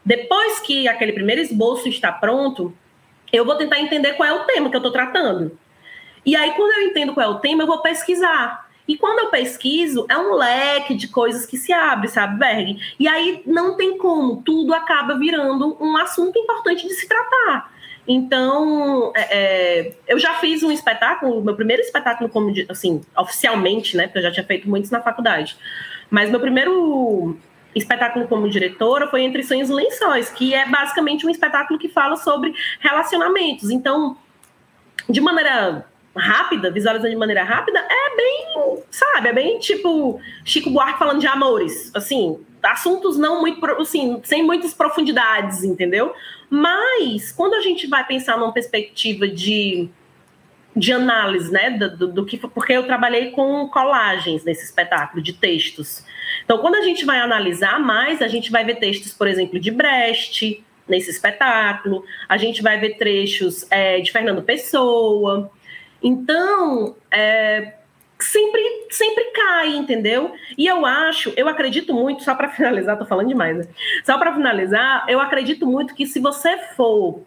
[0.04, 2.76] Depois que aquele primeiro esboço está pronto,
[3.32, 5.58] eu vou tentar entender qual é o tema que eu estou tratando.
[6.24, 8.66] E aí, quando eu entendo qual é o tema, eu vou pesquisar.
[8.86, 12.78] E quando eu pesquiso, é um leque de coisas que se abre, sabe, Berg?
[13.00, 17.72] E aí não tem como, tudo acaba virando um assunto importante de se tratar.
[18.08, 24.04] Então, é, é, eu já fiz um espetáculo, meu primeiro espetáculo como, assim, oficialmente, né?
[24.04, 25.56] Porque eu já tinha feito muitos na faculdade.
[26.08, 27.36] Mas meu primeiro
[27.74, 32.16] espetáculo como diretora foi Entre Sonhos e Lençóis, que é basicamente um espetáculo que fala
[32.16, 33.70] sobre relacionamentos.
[33.70, 34.16] Então,
[35.08, 35.84] de maneira
[36.16, 41.26] rápida, visualizando de maneira rápida, é bem, sabe, é bem tipo Chico Buarque falando de
[41.26, 46.14] amores, assim, assuntos não muito, assim, sem muitas profundidades, entendeu?
[46.48, 49.88] Mas, quando a gente vai pensar numa perspectiva de,
[50.74, 52.36] de análise, né, do, do que.
[52.38, 56.04] Porque eu trabalhei com colagens nesse espetáculo, de textos.
[56.44, 59.70] Então, quando a gente vai analisar mais, a gente vai ver textos, por exemplo, de
[59.70, 65.50] Brecht, nesse espetáculo, a gente vai ver trechos é, de Fernando Pessoa.
[66.02, 67.74] Então, é,
[68.18, 70.34] sempre, sempre cai, entendeu?
[70.56, 73.64] E eu acho, eu acredito muito, só para finalizar, tô falando demais, né?
[74.04, 77.22] Só para finalizar, eu acredito muito que se você for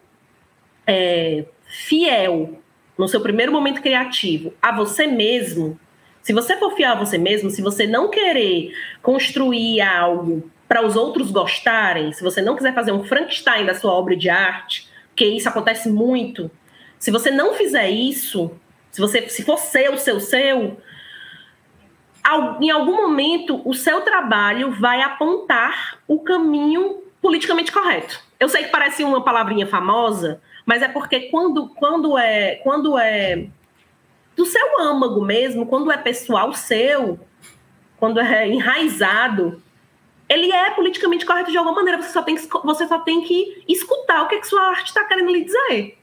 [0.86, 2.60] é, fiel
[2.98, 5.78] no seu primeiro momento criativo a você mesmo,
[6.22, 10.96] se você for fiel a você mesmo, se você não querer construir algo para os
[10.96, 15.24] outros gostarem, se você não quiser fazer um Frankenstein da sua obra de arte, porque
[15.24, 16.50] isso acontece muito,
[16.98, 18.52] se você não fizer isso,
[18.90, 20.76] se você se for seu, seu, seu,
[22.60, 28.20] em algum momento o seu trabalho vai apontar o caminho politicamente correto.
[28.38, 33.46] Eu sei que parece uma palavrinha famosa, mas é porque quando, quando é quando é
[34.36, 37.20] do seu âmago mesmo, quando é pessoal seu,
[37.98, 39.62] quando é enraizado,
[40.28, 42.00] ele é politicamente correto de alguma maneira.
[42.00, 44.86] Você só tem que, você só tem que escutar o que, é que sua arte
[44.86, 45.98] está querendo lhe dizer.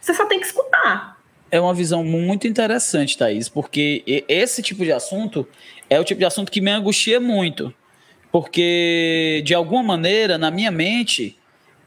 [0.00, 1.17] Você só tem que escutar.
[1.50, 5.48] É uma visão muito interessante, Thaís, porque esse tipo de assunto
[5.88, 7.72] é o tipo de assunto que me angustia muito.
[8.30, 11.38] Porque, de alguma maneira, na minha mente,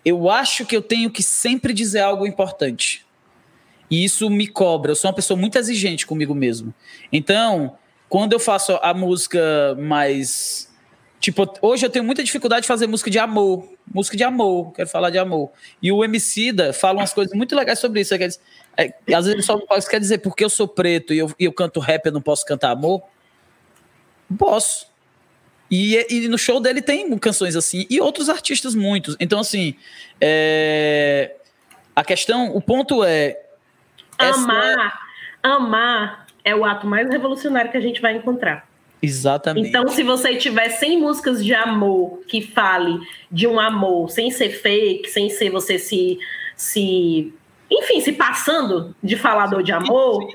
[0.03, 3.05] eu acho que eu tenho que sempre dizer algo importante.
[3.89, 4.91] E isso me cobra.
[4.91, 6.73] Eu sou uma pessoa muito exigente comigo mesmo.
[7.11, 7.77] Então,
[8.09, 10.69] quando eu faço a música mais.
[11.19, 13.69] Tipo, hoje eu tenho muita dificuldade de fazer música de amor.
[13.93, 15.51] Música de amor, quero falar de amor.
[15.81, 18.13] E o Emicida fala umas coisas muito legais sobre isso.
[18.13, 18.29] É,
[18.77, 21.53] é, às vezes só pode quer dizer, porque eu sou preto e eu, e eu
[21.53, 23.01] canto rap, eu não posso cantar amor?
[24.37, 24.87] Posso.
[25.69, 29.15] E, e, no show dele tem canções assim, e outros artistas muitos.
[29.19, 29.75] Então, assim,
[30.19, 31.35] é...
[31.95, 33.41] a questão, o ponto é.
[34.17, 34.93] Amar, essa...
[35.41, 38.67] amar é o ato mais revolucionário que a gente vai encontrar.
[39.01, 39.69] Exatamente.
[39.69, 42.99] Então, se você tiver 100 músicas de amor que fale
[43.31, 46.19] de um amor, sem ser fake, sem ser você se.
[46.55, 47.33] se
[47.69, 50.27] enfim, se passando de falador de amor.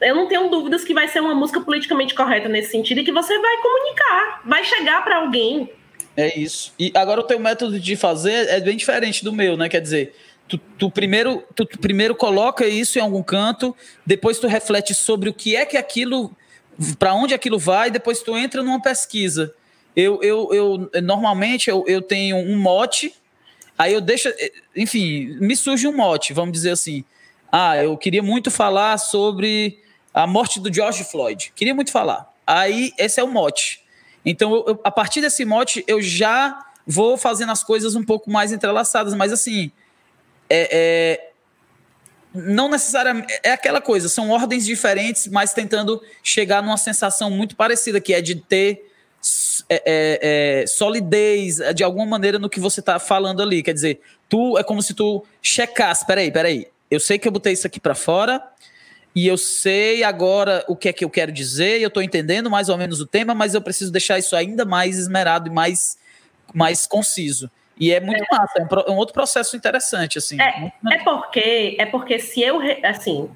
[0.00, 3.10] Eu não tenho dúvidas que vai ser uma música politicamente correta nesse sentido e que
[3.10, 5.72] você vai comunicar, vai chegar para alguém.
[6.16, 6.72] É isso.
[6.78, 9.68] E agora o teu método de fazer é bem diferente do meu, né?
[9.68, 10.14] Quer dizer,
[10.48, 15.28] tu, tu primeiro, tu, tu primeiro coloca isso em algum canto, depois tu reflete sobre
[15.28, 16.34] o que é que aquilo,
[16.98, 19.54] para onde aquilo vai, depois tu entra numa pesquisa.
[19.96, 23.14] Eu, eu, eu normalmente eu, eu tenho um mote,
[23.76, 24.28] aí eu deixo,
[24.76, 27.04] enfim, me surge um mote, vamos dizer assim.
[27.50, 29.80] Ah, eu queria muito falar sobre
[30.12, 31.52] a morte do George Floyd.
[31.54, 32.32] Queria muito falar.
[32.46, 33.82] Aí, esse é o mote.
[34.24, 38.30] Então, eu, eu, a partir desse mote, eu já vou fazendo as coisas um pouco
[38.30, 39.70] mais entrelaçadas, mas assim,
[40.48, 41.27] é, é,
[42.34, 43.32] não necessariamente.
[43.42, 48.20] É aquela coisa, são ordens diferentes, mas tentando chegar numa sensação muito parecida, que é
[48.20, 48.90] de ter
[49.68, 53.62] é, é, é solidez de alguma maneira no que você está falando ali.
[53.62, 56.06] Quer dizer, tu é como se tu checasse.
[56.06, 56.66] Peraí, peraí.
[56.90, 58.42] Eu sei que eu botei isso aqui para fora,
[59.14, 62.68] e eu sei agora o que é que eu quero dizer, eu estou entendendo mais
[62.68, 65.98] ou menos o tema, mas eu preciso deixar isso ainda mais esmerado e mais,
[66.54, 67.50] mais conciso.
[67.80, 68.26] E é muito é.
[68.36, 70.40] massa, é um, outro processo interessante, assim.
[70.40, 73.30] É, é porque, é porque se eu, assim,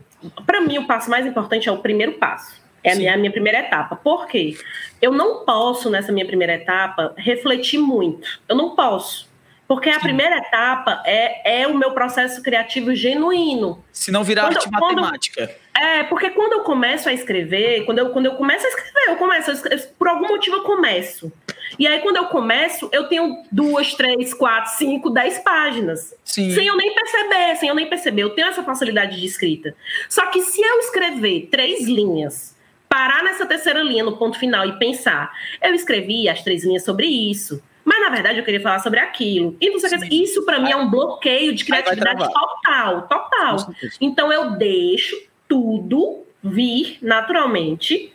[0.47, 2.61] para mim o passo mais importante é o primeiro passo.
[2.85, 3.95] É a minha, a minha primeira etapa.
[3.95, 4.57] Por quê?
[5.01, 8.41] Eu não posso, nessa minha primeira etapa, refletir muito.
[8.49, 9.31] Eu não posso.
[9.69, 10.01] Porque a Sim.
[10.01, 13.83] primeira etapa é, é o meu processo criativo genuíno.
[13.93, 15.57] Se não virar quando, arte quando, matemática.
[15.75, 19.17] É, porque quando eu começo a escrever, quando eu, quando eu começo a escrever, eu
[19.17, 21.33] começo, eu, por algum motivo eu começo.
[21.79, 26.15] E aí, quando eu começo, eu tenho duas, três, quatro, cinco, dez páginas.
[26.25, 26.51] Sim.
[26.53, 28.23] Sem eu nem perceber, sem eu nem perceber.
[28.23, 29.75] Eu tenho essa facilidade de escrita.
[30.09, 32.57] Só que se eu escrever três linhas,
[32.89, 37.07] parar nessa terceira linha, no ponto final, e pensar, eu escrevi as três linhas sobre
[37.07, 39.57] isso mas na verdade eu queria falar sobre aquilo.
[39.61, 43.57] E você quer, isso para mim é um bloqueio de criatividade total, total.
[44.01, 45.17] Então eu deixo
[45.49, 48.13] tudo vir naturalmente.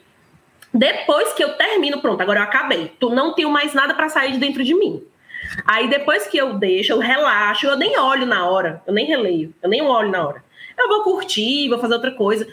[0.74, 2.91] Depois que eu termino, pronto, agora eu acabei.
[2.99, 5.03] Tu não tenho mais nada para sair de dentro de mim.
[5.65, 9.53] Aí depois que eu deixo, eu relaxo, eu nem olho na hora, eu nem releio,
[9.61, 10.43] eu nem olho na hora.
[10.78, 12.47] Eu vou curtir, vou fazer outra coisa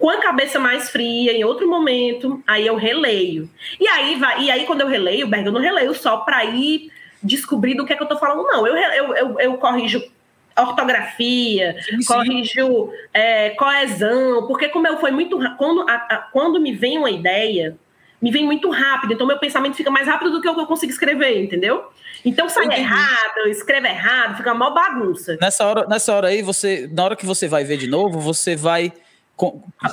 [0.00, 3.48] com a cabeça mais fria, em outro momento, aí eu releio.
[3.78, 6.90] E aí vai, e aí quando eu releio, Berg, eu não releio só para ir
[7.22, 8.66] descobrir do que é que eu tô falando, não.
[8.66, 10.02] Eu, eu, eu, eu corrijo
[10.62, 12.06] ortografia, sim, sim.
[12.06, 17.10] corrijo é, coesão, porque como eu foi muito quando, a, a, quando me vem uma
[17.10, 17.76] ideia,
[18.20, 20.66] me vem muito rápido, então meu pensamento fica mais rápido do que o que eu
[20.66, 21.84] consigo escrever, entendeu?
[22.24, 25.38] Então sai errado, escreve errado, fica uma bagunça.
[25.40, 28.54] Nessa hora, nessa hora aí, você, na hora que você vai ver de novo, você
[28.56, 28.92] vai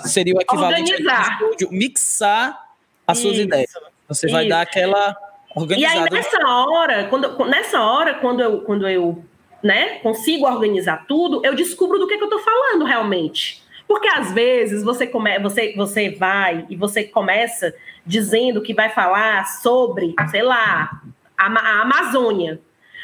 [0.06, 1.40] seria o equivalente Organizar.
[1.42, 2.68] estúdio, mixar
[3.06, 3.28] as Isso.
[3.28, 3.72] suas ideias.
[4.08, 4.36] Você Isso.
[4.36, 5.16] vai dar aquela
[5.56, 5.96] organizada.
[5.96, 9.24] E aí nessa hora, quando, nessa hora, quando eu, quando eu
[9.64, 13.64] né, consigo organizar tudo, eu descubro do que, que eu estou falando realmente.
[13.88, 17.74] Porque às vezes você, come, você, você vai e você começa
[18.06, 21.02] dizendo que vai falar sobre, sei lá,
[21.38, 22.60] a, a Amazônia.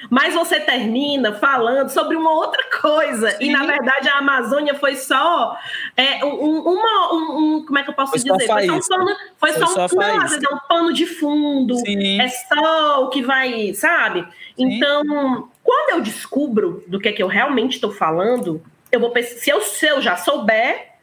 [0.10, 3.32] mas você termina falando sobre uma outra coisa.
[3.32, 3.46] Sim.
[3.46, 5.58] E, na verdade, a Amazônia foi só
[5.96, 7.14] é, um, uma.
[7.14, 8.48] Um, um, como é que eu posso foi dizer?
[8.48, 9.18] Foi só um pano.
[9.38, 11.76] Foi, foi só, só um, não, é um pano de fundo.
[11.78, 12.20] Sim.
[12.20, 14.22] É só o que vai, sabe?
[14.56, 14.76] Sim.
[14.76, 18.62] Então, quando eu descubro do que é que eu realmente estou falando,
[18.92, 20.94] eu vou se eu, se eu já souber,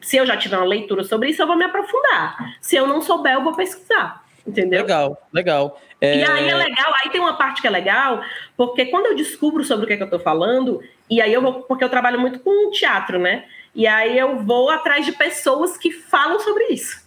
[0.00, 2.56] se eu já tiver uma leitura sobre isso, eu vou me aprofundar.
[2.60, 4.22] Se eu não souber, eu vou pesquisar.
[4.46, 4.82] Entendeu?
[4.82, 5.80] Legal, legal.
[6.00, 6.18] É...
[6.18, 8.22] E aí é legal, aí tem uma parte que é legal,
[8.56, 11.40] porque quando eu descubro sobre o que, é que eu estou falando, e aí eu
[11.40, 13.44] vou, porque eu trabalho muito com teatro, né?
[13.72, 17.01] E aí eu vou atrás de pessoas que falam sobre isso.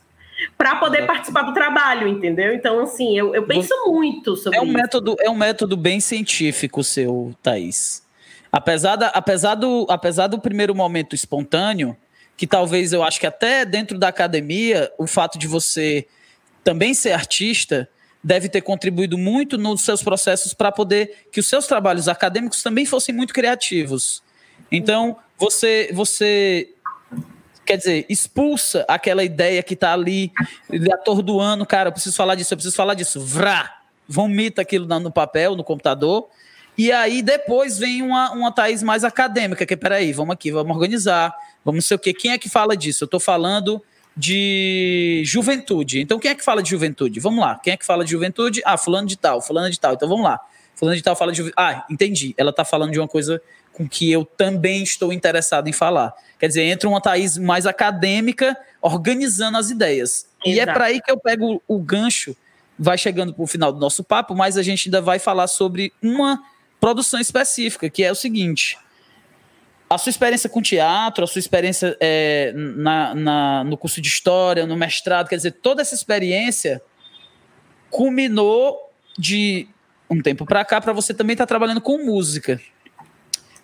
[0.58, 1.06] Para poder é.
[1.06, 2.54] participar do trabalho, entendeu?
[2.54, 4.74] Então, assim, eu, eu penso muito sobre é um isso.
[4.74, 8.04] Método, é um método bem científico seu, Thaís.
[8.52, 11.96] Apesar, da, apesar, do, apesar do primeiro momento espontâneo,
[12.38, 16.06] que talvez eu acho que até dentro da academia, o fato de você
[16.64, 17.90] também ser artista
[18.24, 22.86] deve ter contribuído muito nos seus processos para poder que os seus trabalhos acadêmicos também
[22.86, 24.24] fossem muito criativos.
[24.72, 26.75] Então, você você
[27.66, 30.32] quer dizer, expulsa aquela ideia que está ali
[30.94, 33.20] atordoando, cara, eu preciso falar disso, eu preciso falar disso.
[33.20, 33.80] Vrá!
[34.08, 36.30] Vomita aquilo no papel, no computador
[36.78, 41.34] e aí depois vem uma, uma Thaís mais acadêmica, que peraí, vamos aqui, vamos organizar,
[41.64, 42.14] vamos não sei o quê.
[42.14, 43.04] Quem é que fala disso?
[43.04, 43.82] Eu estou falando
[44.16, 46.02] de juventude.
[46.02, 47.20] Então, quem é que fala de juventude?
[47.20, 47.60] Vamos lá.
[47.60, 48.62] Quem é que fala de juventude?
[48.66, 49.94] Ah, fulano de tal, fulano de tal.
[49.94, 50.40] Então, vamos lá.
[50.76, 51.52] Fulano de tal fala de.
[51.56, 52.34] Ah, entendi.
[52.38, 53.42] Ela está falando de uma coisa
[53.74, 56.14] com que eu também estou interessado em falar.
[56.40, 60.28] Quer dizer, entra uma Thaís mais acadêmica, organizando as ideias.
[60.44, 60.50] Exato.
[60.50, 62.36] E é para aí que eu pego o gancho,
[62.78, 65.92] vai chegando para o final do nosso papo, mas a gente ainda vai falar sobre
[66.02, 66.42] uma
[66.80, 68.78] produção específica, que é o seguinte:
[69.90, 74.66] a sua experiência com teatro, a sua experiência é, na, na, no curso de história,
[74.66, 76.82] no mestrado, quer dizer, toda essa experiência
[77.90, 79.68] culminou de
[80.10, 82.60] um tempo para cá para você também estar tá trabalhando com música.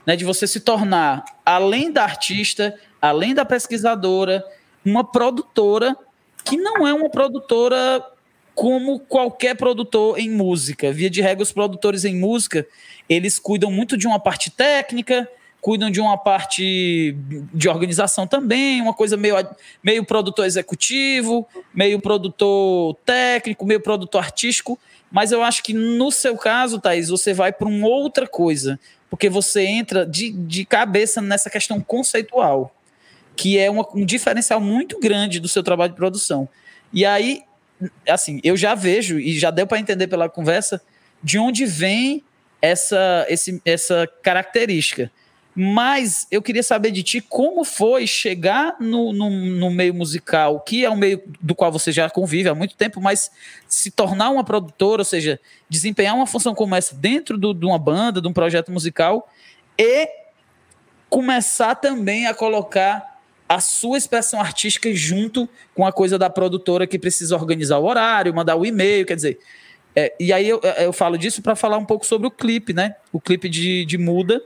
[0.05, 4.43] Né, de você se tornar, além da artista, além da pesquisadora,
[4.83, 5.95] uma produtora
[6.43, 8.03] que não é uma produtora
[8.55, 10.91] como qualquer produtor em música.
[10.91, 12.65] Via de regra, os produtores em música,
[13.07, 15.27] eles cuidam muito de uma parte técnica,
[15.61, 17.15] cuidam de uma parte
[17.53, 19.35] de organização também, uma coisa meio,
[19.83, 24.77] meio produtor executivo, meio produtor técnico, meio produtor artístico.
[25.11, 29.29] Mas eu acho que no seu caso, Thaís, você vai para uma outra coisa, porque
[29.29, 32.73] você entra de, de cabeça nessa questão conceitual,
[33.35, 36.47] que é uma, um diferencial muito grande do seu trabalho de produção.
[36.93, 37.43] E aí
[38.07, 40.81] assim, eu já vejo e já deu para entender pela conversa
[41.23, 42.23] de onde vem
[42.61, 45.11] essa, esse, essa característica.
[45.53, 50.85] Mas eu queria saber de ti como foi chegar no, no, no, meio musical, que
[50.85, 53.29] é um meio do qual você já convive há muito tempo, mas
[53.67, 55.39] se tornar uma produtora, ou seja,
[55.69, 59.29] desempenhar uma função como essa dentro do, de uma banda, de um projeto musical,
[59.77, 60.07] e
[61.09, 66.97] começar também a colocar a sua expressão artística junto com a coisa da produtora que
[66.97, 69.37] precisa organizar o horário, mandar o e-mail, quer dizer.
[69.93, 72.95] É, e aí eu, eu falo disso para falar um pouco sobre o clipe, né?
[73.11, 74.41] O clipe de, de Muda,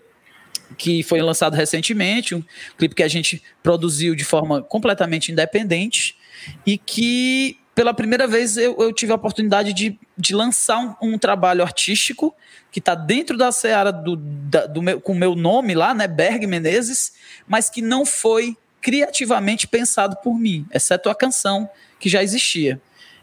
[0.77, 2.43] que foi lançado recentemente, um
[2.77, 6.17] clipe que a gente produziu de forma completamente independente
[6.65, 11.17] e que pela primeira vez eu, eu tive a oportunidade de, de lançar um, um
[11.17, 12.33] trabalho artístico
[12.71, 16.07] que está dentro da seara do, da, do meu, com o meu nome lá, né,
[16.07, 17.13] Berg Menezes,
[17.45, 22.79] mas que não foi criativamente pensado por mim, exceto a canção que já existia.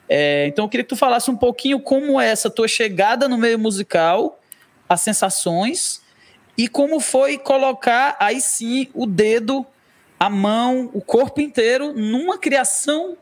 [0.09, 3.39] É, então eu queria que tu falasse um pouquinho como é essa tua chegada no
[3.39, 4.39] meio musical,
[4.87, 6.02] as sensações
[6.57, 9.67] e como foi colocar aí sim o dedo,
[10.19, 13.17] a mão, o corpo inteiro numa criação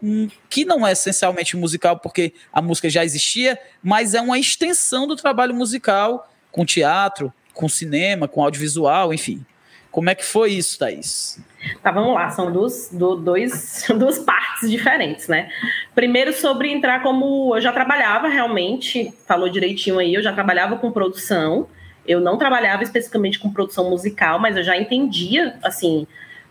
[0.48, 5.16] que não é essencialmente musical, porque a música já existia, mas é uma extensão do
[5.16, 9.44] trabalho musical com teatro, com cinema, com audiovisual, enfim.
[9.90, 11.40] Como é que foi isso, Thaís?
[11.82, 15.50] Tá, vamos lá, são duas, dois, duas partes diferentes, né?
[15.94, 17.56] Primeiro, sobre entrar como.
[17.56, 21.66] Eu já trabalhava realmente, falou direitinho aí, eu já trabalhava com produção.
[22.10, 26.06] Eu não trabalhava especificamente com produção musical, mas eu já entendia, assim,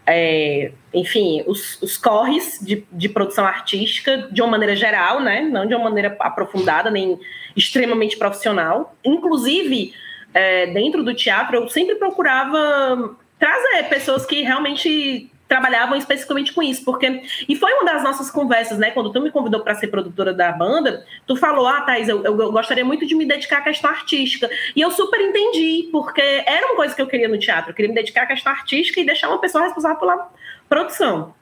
[0.07, 5.41] é, enfim, os, os corres de, de, produção artística de uma maneira geral, né?
[5.41, 7.19] Não de uma maneira aprofundada, nem
[7.55, 8.95] extremamente profissional.
[9.03, 9.93] Inclusive,
[10.33, 16.85] é, dentro do teatro, eu sempre procurava trazer pessoas que realmente trabalhavam especificamente com isso,
[16.85, 18.91] porque e foi uma das nossas conversas, né?
[18.91, 22.51] Quando tu me convidou para ser produtora da banda, tu falou, ah, Thais, eu, eu,
[22.51, 24.47] gostaria muito de me dedicar à questão artística.
[24.75, 27.89] E eu super entendi, porque era uma coisa que eu queria no teatro, eu queria
[27.89, 30.31] me dedicar à questão artística e deixar uma pessoa responsável pela
[30.69, 31.33] produção.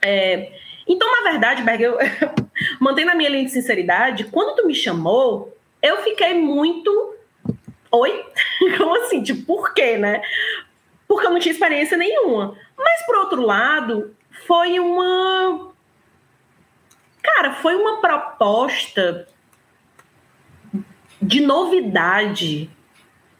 [0.00, 0.50] É,
[0.88, 1.98] então, na verdade, Berg, eu
[2.80, 7.16] mantendo a minha linha de sinceridade, quando tu me chamou, eu fiquei muito
[7.90, 8.24] oi?
[8.78, 9.22] Como assim?
[9.22, 10.22] Tipo, por quê, né?
[11.12, 12.56] Porque eu não tinha experiência nenhuma.
[12.74, 15.70] Mas, por outro lado, foi uma.
[17.22, 19.28] Cara, foi uma proposta
[21.20, 22.70] de novidade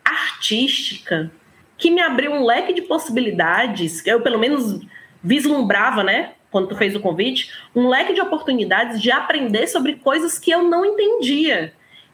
[0.04, 1.32] artística
[1.78, 4.06] que me abriu um leque de possibilidades.
[4.06, 4.86] Eu, pelo menos,
[5.24, 6.34] vislumbrava, né?
[6.50, 10.62] Quando tu fez o convite, um leque de oportunidades de aprender sobre coisas que eu
[10.62, 11.72] não entendia.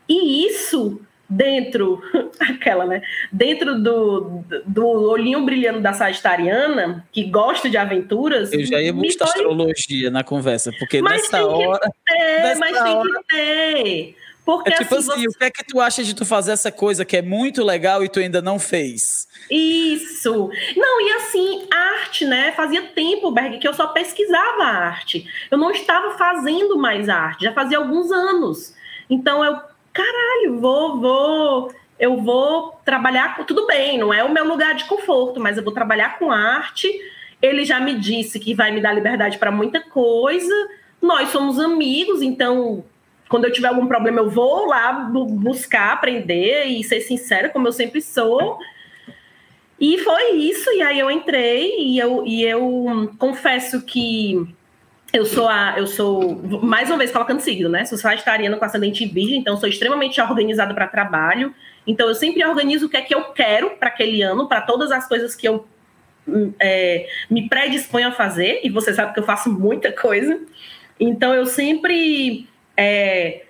[0.09, 2.01] E isso dentro
[2.41, 3.03] aquela, né?
[3.31, 8.53] Dentro do, do olhinho brilhando da sagitariana, que gosta de aventuras.
[8.53, 9.43] Eu já ia buscar foi...
[9.43, 11.91] astrologia na conversa, porque mas nessa hora.
[12.07, 12.85] Ter, mas hora...
[12.85, 14.17] tem que ter.
[14.49, 15.29] Porque, é tipo assim, assim você...
[15.29, 18.03] o que é que tu acha de tu fazer essa coisa que é muito legal
[18.03, 19.29] e tu ainda não fez?
[19.51, 20.51] Isso.
[20.75, 22.51] Não, e assim, arte, né?
[22.53, 25.29] Fazia tempo, Berg, que eu só pesquisava arte.
[25.51, 28.75] Eu não estava fazendo mais arte, já fazia alguns anos.
[29.11, 29.61] Então eu,
[29.93, 33.45] caralho, vou, vou, eu vou trabalhar com.
[33.45, 36.89] Tudo bem, não é o meu lugar de conforto, mas eu vou trabalhar com arte.
[37.41, 40.55] Ele já me disse que vai me dar liberdade para muita coisa.
[41.01, 42.85] Nós somos amigos, então
[43.29, 47.73] quando eu tiver algum problema, eu vou lá buscar, aprender e ser sincera, como eu
[47.73, 48.59] sempre sou.
[49.79, 54.49] E foi isso, e aí eu entrei e eu, e eu confesso que
[55.13, 57.85] eu sou a, eu sou, mais uma vez colocando signo, né?
[57.85, 61.55] Sou sagitariana com ascendente virgem, então sou extremamente organizada para trabalho.
[61.87, 64.91] Então eu sempre organizo o que é que eu quero para aquele ano, para todas
[64.91, 65.67] as coisas que eu
[66.61, 70.39] é, me predisponho a fazer, e você sabe que eu faço muita coisa.
[71.01, 72.47] Então eu sempre
[72.77, 73.45] é,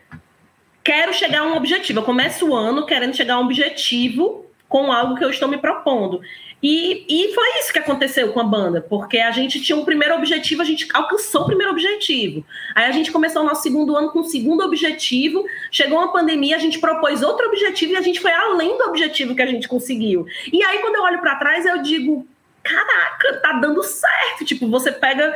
[0.84, 1.98] quero chegar a um objetivo.
[1.98, 5.58] Eu começo o ano querendo chegar a um objetivo com algo que eu estou me
[5.58, 6.20] propondo.
[6.62, 10.14] E, e foi isso que aconteceu com a banda, porque a gente tinha um primeiro
[10.14, 12.44] objetivo, a gente alcançou o primeiro objetivo.
[12.74, 16.56] Aí a gente começou o nosso segundo ano com o segundo objetivo, chegou uma pandemia,
[16.56, 19.68] a gente propôs outro objetivo e a gente foi além do objetivo que a gente
[19.68, 20.26] conseguiu.
[20.52, 22.26] E aí, quando eu olho para trás, eu digo:
[22.62, 24.44] caraca, tá dando certo.
[24.44, 25.32] Tipo, você pega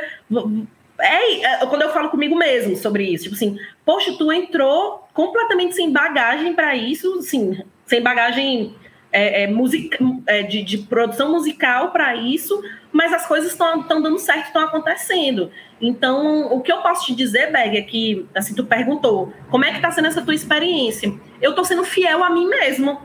[0.99, 5.75] é, é, quando eu falo comigo mesmo sobre isso, tipo assim, poxa, tu entrou completamente
[5.75, 8.75] sem bagagem para isso, sim, sem bagagem
[9.13, 12.61] é, é, musica, é, de, de, produção musical para isso,
[12.91, 15.51] mas as coisas estão dando certo, estão acontecendo.
[15.79, 19.69] Então, o que eu posso te dizer, Beg, é que, assim, tu perguntou, como é
[19.69, 21.13] que está sendo essa tua experiência?
[21.39, 23.01] Eu estou sendo fiel a mim mesma.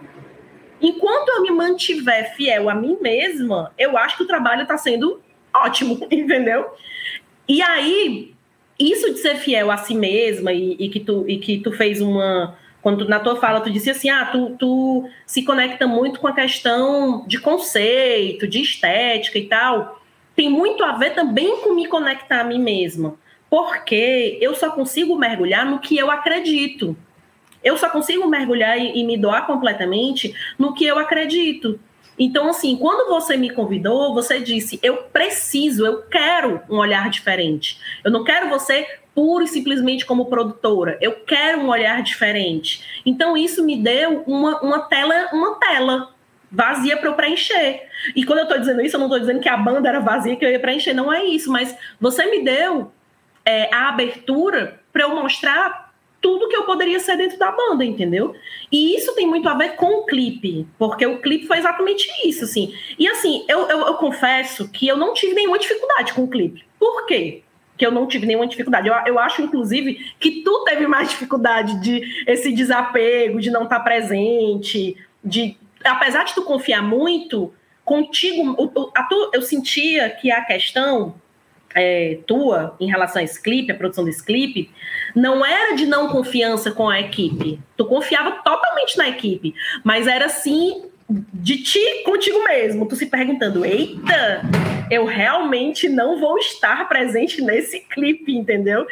[0.80, 5.20] Enquanto eu me mantiver fiel a mim mesma, eu acho que o trabalho está sendo
[5.54, 6.66] ótimo, entendeu?
[7.46, 8.34] E aí,
[8.78, 12.00] isso de ser fiel a si mesma e, e, que, tu, e que tu fez
[12.00, 12.56] uma.
[12.88, 16.32] Quando na tua fala tu disse assim, ah, tu, tu se conecta muito com a
[16.32, 20.00] questão de conceito, de estética e tal.
[20.34, 23.16] Tem muito a ver também com me conectar a mim mesma.
[23.50, 26.96] Porque eu só consigo mergulhar no que eu acredito.
[27.62, 31.78] Eu só consigo mergulhar e, e me doar completamente no que eu acredito.
[32.18, 37.78] Então, assim, quando você me convidou, você disse: eu preciso, eu quero um olhar diferente.
[38.02, 40.98] Eu não quero você pura e simplesmente como produtora.
[41.00, 43.02] Eu quero um olhar diferente.
[43.04, 46.12] Então, isso me deu uma, uma tela, uma tela
[46.50, 47.88] vazia para eu preencher.
[48.14, 50.36] E quando eu estou dizendo isso, eu não estou dizendo que a banda era vazia
[50.36, 51.50] que eu ia preencher, não é isso.
[51.50, 52.92] Mas você me deu
[53.44, 55.87] é, a abertura para eu mostrar
[56.20, 58.34] tudo que eu poderia ser dentro da banda, entendeu?
[58.70, 62.44] E isso tem muito a ver com o clipe, porque o clipe foi exatamente isso,
[62.44, 62.74] assim.
[62.98, 66.64] E assim, eu, eu, eu confesso que eu não tive nenhuma dificuldade com o clipe.
[66.78, 67.42] Por quê?
[67.76, 68.88] Que eu não tive nenhuma dificuldade.
[68.88, 73.80] Eu, eu acho, inclusive, que tu teve mais dificuldade de esse desapego, de não estar
[73.80, 75.56] presente, de.
[75.84, 77.54] Apesar de tu confiar muito,
[77.84, 81.14] contigo, a tu, eu sentia que a questão
[81.74, 84.70] é, tua em relação a esse clipe, a produção desse clipe,
[85.14, 87.58] não era de não confiança com a equipe.
[87.76, 89.54] Tu confiava totalmente na equipe,
[89.84, 94.42] mas era assim de ti contigo mesmo, tu se perguntando: eita,
[94.90, 98.86] eu realmente não vou estar presente nesse clipe, entendeu?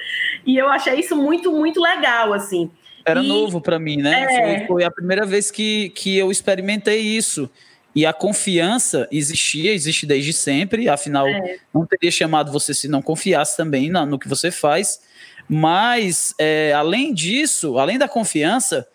[0.45, 2.71] E eu achei isso muito, muito legal, assim.
[3.05, 4.23] Era e, novo para mim, né?
[4.23, 4.59] É...
[4.59, 7.49] Foi, foi, a primeira vez que, que eu experimentei isso.
[7.97, 11.57] E a confiança existia, existe desde sempre, afinal, é.
[11.73, 15.01] não teria chamado você se não confiasse também no, no que você faz.
[15.49, 18.87] Mas, é, além disso, além da confiança,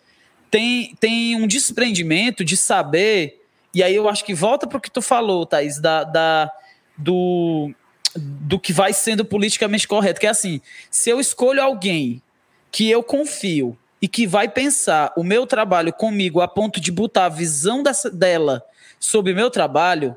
[0.48, 3.42] tem, tem um desprendimento de saber,
[3.74, 6.52] e aí eu acho que volta para o que tu falou, Thaís, da, da,
[6.96, 7.74] do,
[8.14, 10.60] do que vai sendo politicamente correto, que é assim,
[10.92, 12.22] se eu escolho alguém
[12.70, 17.24] que eu confio e que vai pensar o meu trabalho comigo a ponto de botar
[17.24, 18.64] a visão dessa, dela
[19.02, 20.16] sobre o meu trabalho,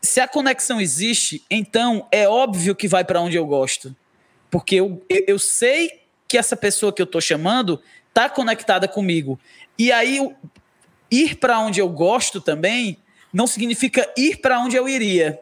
[0.00, 3.94] se a conexão existe, então é óbvio que vai para onde eu gosto.
[4.50, 7.78] Porque eu, eu sei que essa pessoa que eu estou chamando
[8.08, 9.38] está conectada comigo.
[9.78, 10.18] E aí,
[11.10, 12.96] ir para onde eu gosto também
[13.30, 15.38] não significa ir para onde eu iria.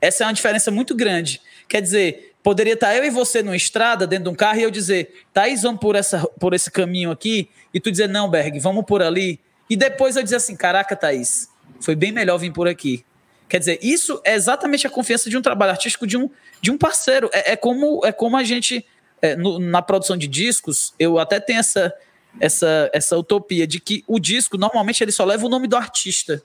[0.00, 1.38] Essa é uma diferença muito grande.
[1.68, 4.70] Quer dizer, poderia estar eu e você numa estrada, dentro de um carro, e eu
[4.70, 8.86] dizer, Thaís, vamos por, essa, por esse caminho aqui, e tu dizer, não, Berg, vamos
[8.86, 9.38] por ali.
[9.68, 11.49] E depois eu dizer assim, caraca, Thaís,
[11.80, 13.04] foi bem melhor vir por aqui.
[13.48, 16.78] Quer dizer, isso é exatamente a confiança de um trabalho artístico de um, de um
[16.78, 17.28] parceiro.
[17.32, 18.86] É, é como, é como a gente,
[19.20, 21.92] é, no, na produção de discos, eu até tenho essa,
[22.38, 26.42] essa, essa utopia de que o disco, normalmente, ele só leva o nome do artista.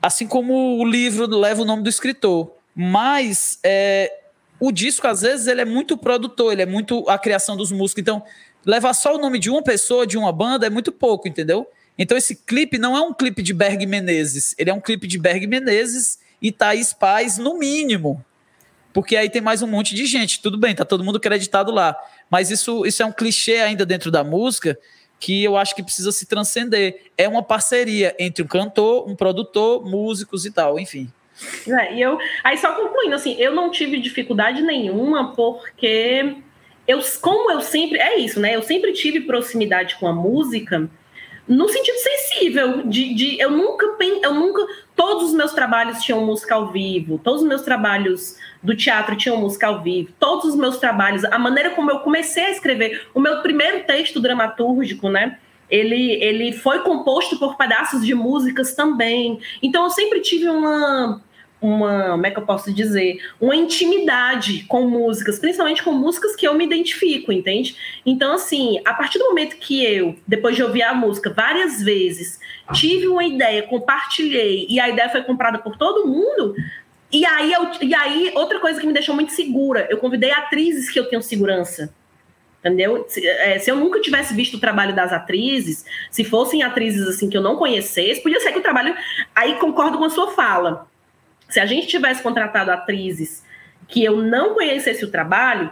[0.00, 2.50] Assim como o livro leva o nome do escritor.
[2.74, 4.10] Mas é,
[4.58, 8.00] o disco, às vezes, ele é muito produtor, ele é muito a criação dos músicos.
[8.00, 8.22] Então,
[8.64, 11.68] levar só o nome de uma pessoa, de uma banda, é muito pouco, entendeu?
[11.98, 15.18] Então esse clipe não é um clipe de Berg Menezes, ele é um clipe de
[15.18, 18.24] Berg Menezes e Thaís Paz no mínimo.
[18.92, 20.40] Porque aí tem mais um monte de gente.
[20.40, 21.96] Tudo bem, tá todo mundo creditado lá.
[22.30, 24.78] Mas isso, isso é um clichê ainda dentro da música
[25.18, 27.10] que eu acho que precisa se transcender.
[27.16, 31.10] É uma parceria entre um cantor, um produtor, músicos e tal, enfim.
[31.66, 36.36] É, e eu, aí só concluindo, assim, eu não tive dificuldade nenhuma, porque
[36.86, 38.54] eu, como eu sempre, é isso, né?
[38.54, 40.88] Eu sempre tive proximidade com a música,
[41.46, 43.84] no sentido sensível, de, de eu nunca
[44.22, 44.66] eu nunca
[44.96, 49.36] todos os meus trabalhos tinham música ao vivo, todos os meus trabalhos do teatro tinham
[49.36, 53.20] música ao vivo, todos os meus trabalhos, a maneira como eu comecei a escrever, o
[53.20, 55.38] meu primeiro texto dramatúrgico, né?
[55.68, 59.40] Ele, ele foi composto por pedaços de músicas também.
[59.62, 61.20] Então eu sempre tive uma
[61.64, 66.46] uma, como é que eu posso dizer, uma intimidade com músicas, principalmente com músicas que
[66.46, 67.74] eu me identifico, entende?
[68.04, 72.38] Então, assim, a partir do momento que eu, depois de ouvir a música várias vezes,
[72.74, 76.54] tive uma ideia, compartilhei, e a ideia foi comprada por todo mundo,
[77.10, 80.90] e aí, eu, e aí outra coisa que me deixou muito segura, eu convidei atrizes
[80.90, 81.94] que eu tenho segurança.
[82.60, 83.04] Entendeu?
[83.08, 87.28] Se, é, se eu nunca tivesse visto o trabalho das atrizes, se fossem atrizes assim
[87.28, 88.94] que eu não conhecesse, podia ser que o trabalho.
[89.34, 90.88] Aí concordo com a sua fala
[91.54, 93.44] se a gente tivesse contratado atrizes
[93.86, 95.70] que eu não conhecesse o trabalho,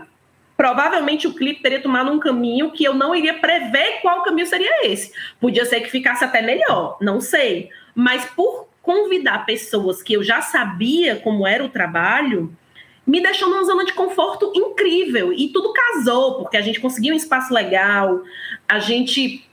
[0.57, 4.87] provavelmente o clipe teria tomado um caminho que eu não iria prever qual caminho seria
[4.87, 5.13] esse.
[5.41, 7.69] Podia ser que ficasse até melhor, não sei.
[7.97, 12.57] Mas por convidar pessoas que eu já sabia como era o trabalho,
[13.05, 15.33] me deixou numa zona de conforto incrível.
[15.33, 18.23] E tudo casou, porque a gente conseguiu um espaço legal,
[18.69, 19.45] a gente.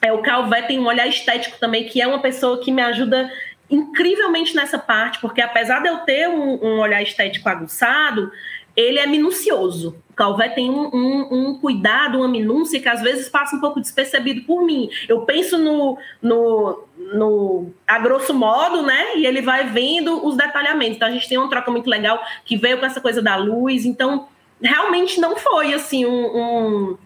[0.00, 3.28] É, o Calvé tem um olhar estético também, que é uma pessoa que me ajuda
[3.72, 8.30] incrivelmente nessa parte, porque apesar de eu ter um, um olhar estético aguçado,
[8.76, 9.96] ele é minucioso.
[10.10, 13.80] O Calvé tem um, um, um, cuidado, uma minúcia que às vezes passa um pouco
[13.80, 14.90] despercebido por mim.
[15.08, 19.16] Eu penso no, no, no a grosso modo, né?
[19.16, 20.96] E ele vai vendo os detalhamentos.
[20.96, 23.84] Então a gente tem uma troca muito legal que veio com essa coisa da luz.
[23.84, 24.28] Então
[24.60, 26.96] realmente não foi assim um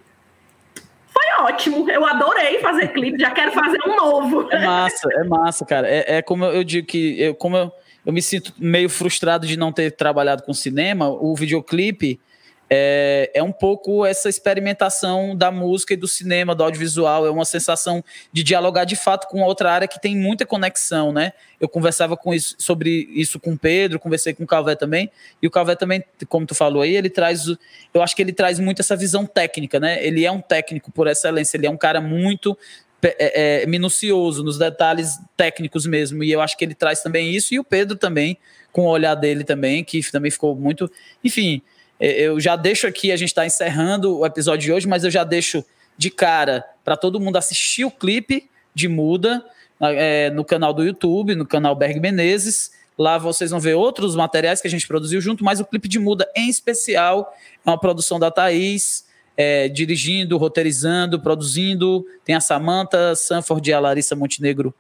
[1.26, 1.90] foi ótimo.
[1.90, 4.48] Eu adorei fazer clipe, já quero fazer um novo.
[4.50, 5.88] É massa, é massa, cara.
[5.88, 7.72] É, é como eu digo que eu, como eu,
[8.04, 12.20] eu me sinto meio frustrado de não ter trabalhado com cinema, o videoclipe
[12.68, 17.44] é, é um pouco essa experimentação da música e do cinema, do audiovisual, é uma
[17.44, 18.02] sensação
[18.32, 21.32] de dialogar de fato com outra área que tem muita conexão, né?
[21.60, 25.10] Eu conversava com isso, sobre isso com o Pedro, conversei com o Calvé também,
[25.40, 27.46] e o Calvé também, como tu falou aí, ele traz,
[27.94, 30.04] eu acho que ele traz muito essa visão técnica, né?
[30.04, 32.58] Ele é um técnico por excelência, ele é um cara muito
[33.02, 37.54] é, é, minucioso nos detalhes técnicos mesmo, e eu acho que ele traz também isso,
[37.54, 38.36] e o Pedro também,
[38.72, 40.90] com o olhar dele também, que também ficou muito,
[41.22, 41.62] enfim,
[42.00, 45.24] eu já deixo aqui, a gente está encerrando o episódio de hoje, mas eu já
[45.24, 45.64] deixo
[45.96, 49.44] de cara para todo mundo assistir o clipe de Muda
[49.80, 52.70] é, no canal do YouTube, no canal Berg Menezes.
[52.98, 55.98] Lá vocês vão ver outros materiais que a gente produziu junto, mas o clipe de
[55.98, 57.34] Muda em especial
[57.64, 62.06] é uma produção da Thaís, é, dirigindo, roteirizando, produzindo.
[62.24, 64.74] Tem a Samantha Sanford e a Larissa Montenegro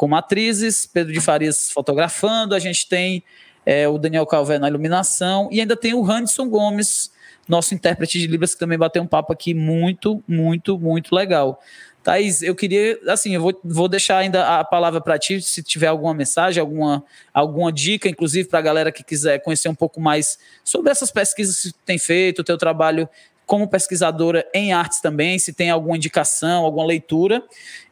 [0.00, 3.22] como atrizes, Pedro de Farias fotografando, a gente tem
[3.70, 7.12] é, o Daniel Calvé na iluminação, e ainda tem o Hanson Gomes,
[7.48, 11.62] nosso intérprete de Libras, que também bateu um papo aqui muito, muito, muito legal.
[12.02, 15.86] Thaís, eu queria, assim, eu vou, vou deixar ainda a palavra para ti, se tiver
[15.86, 20.36] alguma mensagem, alguma, alguma dica, inclusive para a galera que quiser conhecer um pouco mais
[20.64, 23.08] sobre essas pesquisas que tem feito, o teu trabalho
[23.46, 27.40] como pesquisadora em artes também, se tem alguma indicação, alguma leitura.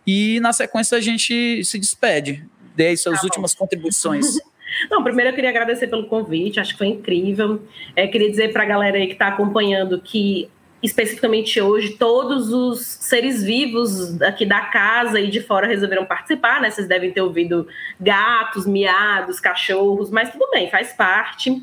[0.05, 2.45] E na sequência a gente se despede.
[2.75, 4.27] Dê aí suas tá últimas contribuições.
[4.91, 7.63] Não, primeiro eu queria agradecer pelo convite, acho que foi incrível.
[7.95, 10.49] É, queria dizer para a galera aí que está acompanhando que,
[10.83, 16.71] especificamente hoje, todos os seres vivos aqui da casa e de fora resolveram participar, né?
[16.71, 17.67] Vocês devem ter ouvido
[18.01, 21.63] gatos, miados, cachorros, mas tudo bem, faz parte.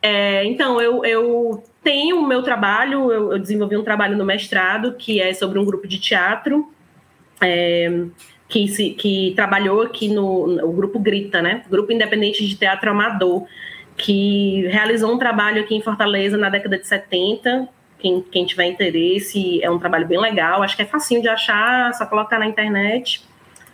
[0.00, 4.94] É, então, eu, eu tenho o meu trabalho, eu, eu, desenvolvi um trabalho no mestrado
[4.98, 6.70] que é sobre um grupo de teatro.
[7.40, 8.04] É,
[8.54, 11.64] que, se, que trabalhou aqui no, no grupo Grita, né?
[11.68, 13.48] Grupo Independente de Teatro Amador,
[13.96, 17.68] que realizou um trabalho aqui em Fortaleza na década de 70.
[17.98, 20.62] Quem, quem tiver interesse, é um trabalho bem legal.
[20.62, 23.24] Acho que é facinho de achar, só colocar na internet.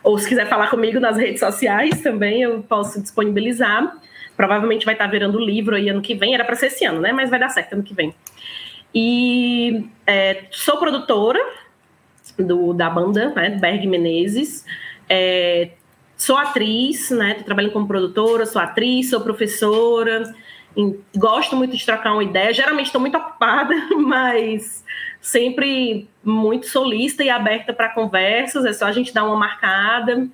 [0.03, 3.99] Ou se quiser falar comigo nas redes sociais também, eu posso disponibilizar.
[4.35, 6.33] Provavelmente vai estar virando livro aí ano que vem.
[6.33, 7.13] Era para ser esse ano, né?
[7.13, 8.15] Mas vai dar certo ano que vem.
[8.95, 11.39] E é, sou produtora
[12.43, 13.51] do, da banda, né?
[13.51, 14.65] Berg Menezes.
[15.09, 15.71] É,
[16.17, 17.35] sou atriz, né?
[17.35, 20.23] Tô trabalhando como produtora, sou atriz, sou professora.
[21.17, 22.53] Gosto muito de trocar uma ideia.
[22.53, 24.85] Geralmente estou muito ocupada, mas
[25.21, 30.29] sempre muito solista e aberta para conversas, é só a gente dar uma marcada.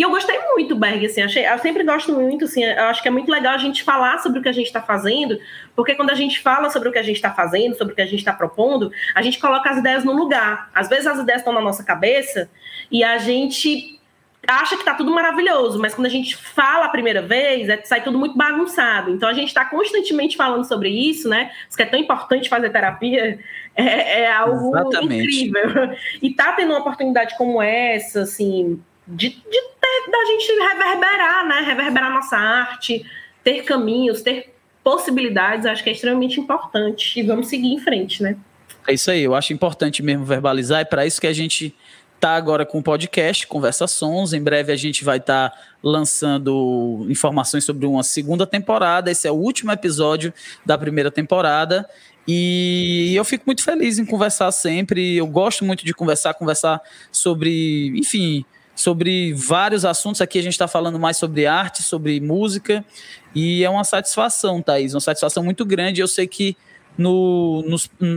[0.00, 3.08] E eu gostei muito, Berg, assim, achei, eu sempre gosto muito, assim, eu acho que
[3.08, 5.38] é muito legal a gente falar sobre o que a gente está fazendo,
[5.76, 8.00] porque quando a gente fala sobre o que a gente está fazendo, sobre o que
[8.00, 10.70] a gente está propondo, a gente coloca as ideias no lugar.
[10.74, 12.48] Às vezes as ideias estão na nossa cabeça
[12.90, 14.00] e a gente
[14.48, 18.02] acha que tá tudo maravilhoso, mas quando a gente fala a primeira vez, é, sai
[18.02, 19.10] tudo muito bagunçado.
[19.10, 21.50] Então a gente está constantemente falando sobre isso, né?
[21.68, 23.38] Isso que é tão importante fazer terapia
[23.76, 25.44] é, é algo Exatamente.
[25.44, 25.94] incrível.
[26.22, 28.80] E tá tendo uma oportunidade como essa, assim,
[29.10, 29.36] de, de
[29.80, 31.60] ter, da gente reverberar, né?
[31.60, 33.04] Reverberar nossa arte,
[33.42, 37.18] ter caminhos, ter possibilidades, acho que é extremamente importante.
[37.18, 38.36] E vamos seguir em frente, né?
[38.86, 41.74] É isso aí, eu acho importante mesmo verbalizar, é para isso que a gente
[42.20, 44.34] tá agora com o podcast Conversações.
[44.34, 49.10] Em breve a gente vai estar tá lançando informações sobre uma segunda temporada.
[49.10, 50.32] Esse é o último episódio
[50.64, 51.88] da primeira temporada.
[52.28, 55.16] E eu fico muito feliz em conversar sempre.
[55.16, 56.80] Eu gosto muito de conversar, conversar
[57.10, 58.44] sobre, enfim,
[58.80, 60.22] sobre vários assuntos.
[60.22, 62.82] Aqui a gente está falando mais sobre arte, sobre música.
[63.34, 66.00] E é uma satisfação, Thaís, uma satisfação muito grande.
[66.00, 66.56] Eu sei que
[66.96, 67.62] no,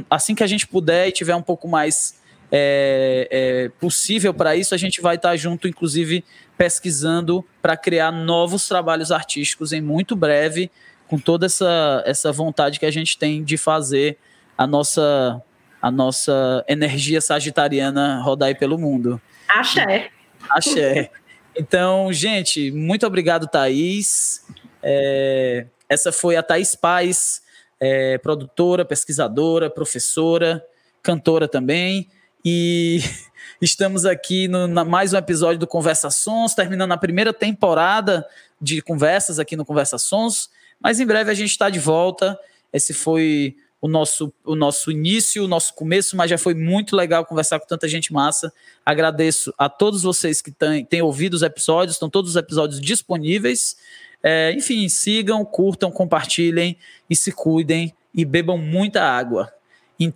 [0.10, 2.18] assim que a gente puder e tiver um pouco mais
[2.50, 6.24] é, é, possível para isso, a gente vai estar junto, inclusive,
[6.58, 10.72] pesquisando para criar novos trabalhos artísticos em muito breve,
[11.08, 14.18] com toda essa, essa vontade que a gente tem de fazer
[14.58, 15.42] a nossa,
[15.82, 19.22] a nossa energia sagitariana rodar aí pelo mundo.
[19.50, 20.10] Axé.
[20.50, 21.12] Axé.
[21.56, 24.46] Então, gente, muito obrigado, Thaís.
[24.82, 27.44] É, essa foi a Thaís Paz,
[27.80, 30.66] é, produtora, pesquisadora, professora,
[31.02, 32.10] cantora também.
[32.44, 33.00] E
[33.62, 38.28] estamos aqui no na, mais um episódio do Conversações, terminando a primeira temporada
[38.60, 40.50] de conversas aqui no Conversações.
[40.80, 42.38] Mas em breve a gente está de volta.
[42.72, 47.26] Esse foi o nosso, o nosso início, o nosso começo, mas já foi muito legal
[47.26, 48.54] conversar com tanta gente massa.
[48.86, 53.76] Agradeço a todos vocês que têm, têm ouvido os episódios, estão todos os episódios disponíveis.
[54.24, 56.78] É, enfim, sigam, curtam, compartilhem
[57.10, 59.52] e se cuidem e bebam muita água.
[60.00, 60.14] Em.